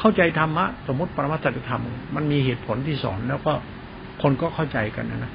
[0.00, 1.82] เข้าใจธรรมะสมมติปรมัตถธรรม
[2.14, 3.52] มันมีเหตุผลที่สอนแล้วก็
[4.22, 5.32] คนก็เข้าใจกันนะนะ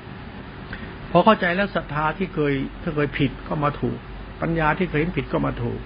[1.12, 3.97] พอเข้าใจแล้วศรัทธาที่เคยถ้าเคยผิดก็มาถูก
[4.41, 5.79] ปัญญาที่เคยเห็นผิดก็มาถูก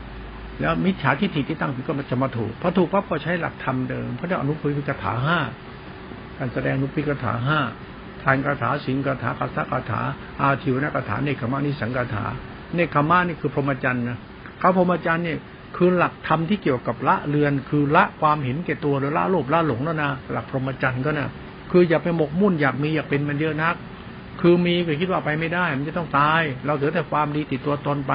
[0.61, 5.39] แล้วมิจฉาทิฏฐิที่ตั้งผิดก็มาจะมาถูกพอถูกปั๊บก็ใช้หลักธรรมเดิมพระเจ้าอนุปปิกถาห้า
[6.37, 7.59] การแสดงอนุปปิกถาห้า
[8.23, 10.01] ทานคาถาสิงคาถาคัสคาถา
[10.41, 12.25] อาทิวนาคาถาเนคขมานิสังคาถา
[12.75, 14.17] เนคขมานี่คือพรหมจรรย์นะ
[14.59, 15.37] เขาพรหมจรรย์เนี่ย
[15.75, 21.29] คือหลักธรรมที่เกี่ยวกับละเรือน คือละความเห็นแก่ตัวหรือละโลภละหลงแล้วนะหลักพรหมจรรย์ก็นะ
[21.71, 23.75] คืออย่าไปหมกมุ่นอยากมีอยากเป็นมันเยอะนัก
[24.41, 28.13] คือมีก็คิดว่าไปไม่ได้ มันจะต้องตาย เราเหลือแต่ความดีติดตัวตนไป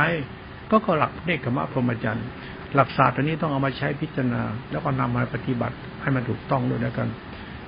[0.70, 2.26] ก็ก็หลักเนคขมะพรหมจรรย์
[2.74, 7.08] หลักศาสตร์ตัวนี้ต้องเอามาใช้พิจารณา แล้วก็นำมาปฏิบัติให้มันถูกต้องด้วยนะกัน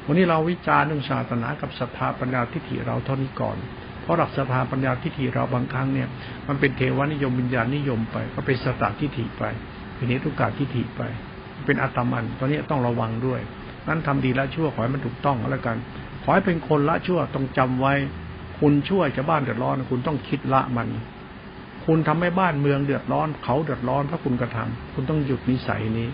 [0.07, 3.57] วันนี้เราวิจารณ์เรื่องศาสนากับศรัทธาปัญญาทิฏฐิเราเท่านี้ก่อน
[4.03, 6.09] เพราะหลักศรัทธาปัญญาทิฏฐิเราบางครั้งเนี่ย
[6.49, 9.45] มันเป็นเทวนิยมวิญญาณนิยมไป ก็เป็นสตทิฏฐิไป
[10.03, 11.03] เป็นนิทุกาทิฏฐิไป
[11.65, 13.41] เป็นอัตมัน ตอนนี้ต้องระวังด้วย
[13.89, 15.77] นั้นทำดีแล้วชั่วขอให้มันถูกต้องแล้วกัน
[16.23, 17.95] ขอให้เป็นคนละชั่วต้องจำไว้
[18.59, 20.89] คุณช่วยจะบ้านเดือดร้อน คุณต้องคิดละมัน
[21.87, 26.09] คุณทำให้บ้านเมืองเดือดร้อน เขาเดือดร้อนเพราะคุณกระทำคุณต้องหยุดนิสัยนี้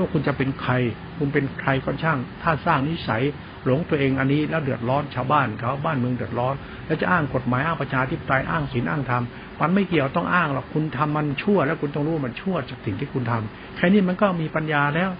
[0.00, 0.72] ว่าคุณจะเป็นใคร
[1.18, 3.22] คุณเป็นใครก็ช่าง ถ้าสร้างนิสัย
[3.66, 6.54] หลงตัวเองอันนี้แล้วเดือดร้อนชาวบ้านเขาบ้านเมืองเดือดร้อน
[6.86, 9.22] แล้วจะอ้างกฎหมายอ้างประชาธิปไตยอ้างศีลอ้างธรรม
[9.60, 15.10] มันไม่เกี่ยวต้องอ้างหรอกคุณทำมันชั่ว แล้วคุณต้องรู้มันชั่วจากสิ่งที่คุณทำแค่นี้มันก็มีปัญญาแล้ว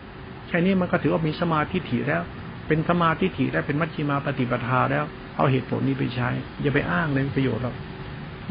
[0.49, 2.23] แค่นี้มันก็ถือว่ามีสมาธิถี่แล้ว
[2.67, 5.05] เป็นสมาธิถี่ได้เป็นมัชฌิมาปฏิปทาแล้ว
[5.37, 6.29] เอาเหตุผลนี้ไปใช้
[6.63, 7.75] อย่าไปอ้างเลยประโยชน์หรอก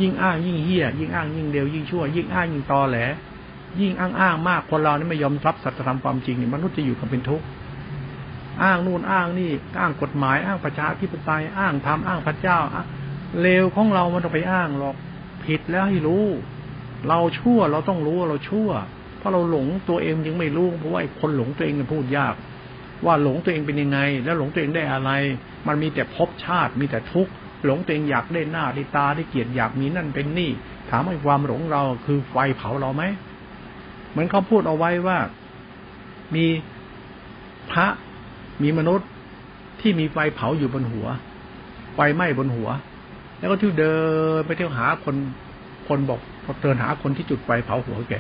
[0.02, 3.00] ยิ่งอ้างยิ่งเฮี้ยยิ่งอ้างยิ่งเร็วยิ่งชั่ว ยิ่งอ้างยิ่งตอแหล
[3.80, 7.46] ยิ่งอ้างอ้างมากคนเรานี่ไม่ยอมรับสัจธรรมความจริงนี่มนุษย์จะอยู่กันเป็นทุกข์
[8.64, 12.60] อ้างนู่นอ้างนี่ อ้างกฎหมาย อ้างประชาธิปไตยอ้างธรรมอ้างพระเจ้า
[13.42, 14.96] เลวของเรามันต้องไปอ้างหรอก
[15.46, 16.26] ผิดแล้วให้รู้
[17.08, 18.70] เราชั่วเราต้องรู้ว่าเราชั่ว
[19.18, 22.36] เพราะเราหลงตัวเองยังไม่รู้เพราะว่าคนหลงตัวเองมันพูดยาก
[23.06, 25.12] ว่าหลงตัวเองเป็นยังไง แล้วหลงตัวเองได้อะไร
[25.68, 27.32] มันมีแต่ภพชาติ มีแต่ทุกข์
[27.66, 30.52] หลงตัวเองอยากได้หน้าได้ตาได้เกียรติอยากมีนั่นเป็นนี่
[30.90, 33.04] ถามว่าความหลงเราคือไฟเผาเราไหม
[34.12, 35.18] เหมือนเขาพูดเอาไว้ว่า
[36.36, 36.46] มี
[37.72, 37.88] พระ
[38.64, 39.08] มีมนุษย์
[39.82, 41.08] ที่มีไฟเผาอยู่บนหัว
[41.96, 42.70] ไฟไหม้บนหัว
[43.40, 43.96] แล้วก็ที่เดิ
[44.38, 45.16] นไปเที่ยวหาคน
[45.88, 48.14] คนบอกพอเดินหาคนที่จุดไฟเผาหัวแก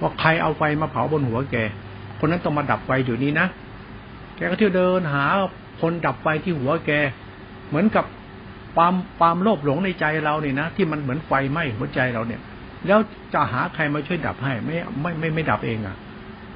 [0.00, 1.56] ว่าใครเอาไฟมาเผาบนหัวแก
[2.18, 3.46] คนนั้นต้องมาดับไฟอยู่นี้นะ
[4.36, 5.24] แกก็เที่ยวเดินหา
[5.80, 6.90] คนดับไฟที่หัวแก
[7.68, 8.04] เหมือนกับ
[8.76, 12.40] ความความโลภหลงในใจเราเนี่ยนะที่มันเหมือนไฟไหม้หัวใจเราเนี่ย
[12.86, 12.98] แล้ว
[13.32, 15.96] จะหาใครมาช่วยดับให้ไม่ไม่ไม่ไม่ดับเองอะ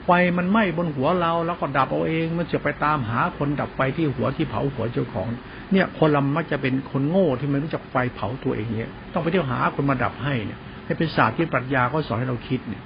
[0.04, 5.26] ไฟมันไหม้บนหัวเราแล้วก็ดับเอาเองมันจะไปตามหาคนดับไฟที่หัวที่เผาหัวเจ้าของ
[5.72, 12.82] เนี่ยคนเรามักจะเป็นคนโง่ที่ไม่รู้จักไฟเผาตัวเองเนี่ยต้องไปเที่ยวหาคนมาดับให้เนี่ยให้เป็นศาสตร์ที่ปรัชญาก็สอนให้เราคิดเนี่ย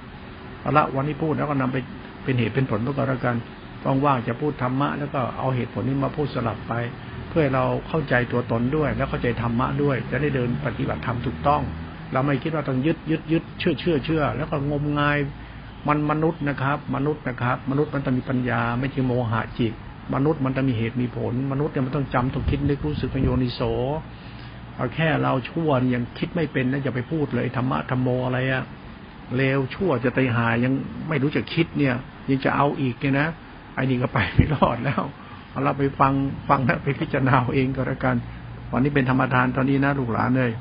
[0.61, 1.77] เอาละวันนี้พูดแล้วก็นำไป
[2.23, 3.35] เป็นเหตุเป็นผลก็แล้วกัน
[3.85, 6.73] ต้องว่างๆจะพูดธรรมะแล้วก็เอาเหตุผลนี้มาพูดสลับไป
[7.29, 11.61] เพื่อเราเข้าใจตัวตนด้วย แล้วเข้าใจธรรมะด้วย จะได้เดินปฏิบัติธรรมถูกต้อง
[12.13, 15.17] เราไม่คิดว่าต้องยึดยึดยึดเชื่อเชื่อเชื่อแล้วก็งมงาย
[15.87, 19.73] มันมนุษย์นะครับ มนุษย์นะครับ มนุษย์มันต้องมีปัญญา ไม่ใช่โมหะจิต
[20.15, 23.61] มนุษย์มันต้องมีเหตุมีผล มนุษย์เนี่ยมันต้องจำต้องคิดนึกรู้สึกโยนิโส
[24.75, 28.63] เอาแค่เราชั่วยังคิดไม่เป็นนะอย่าไปพูดเลยธรรมะธรรมโมอะไรอะ
[29.37, 30.73] เลวชั่วจะตายหายยัง
[31.09, 31.95] ไม่รู้จะคิดเนี่ย
[32.29, 33.27] ยังจะเอาอีกเนี่ยนะ
[33.75, 35.01] ไอ้นี่ก็ไปไม่รอดแล้ว
[35.49, 36.13] เอาเราไปฟัง
[36.49, 38.15] ฟังนะไปพิจารณาเองก็แล้วกัน
[38.71, 40.51] วันนี้เป็นธรรมทานตอนนี้นะลูกหลานเลย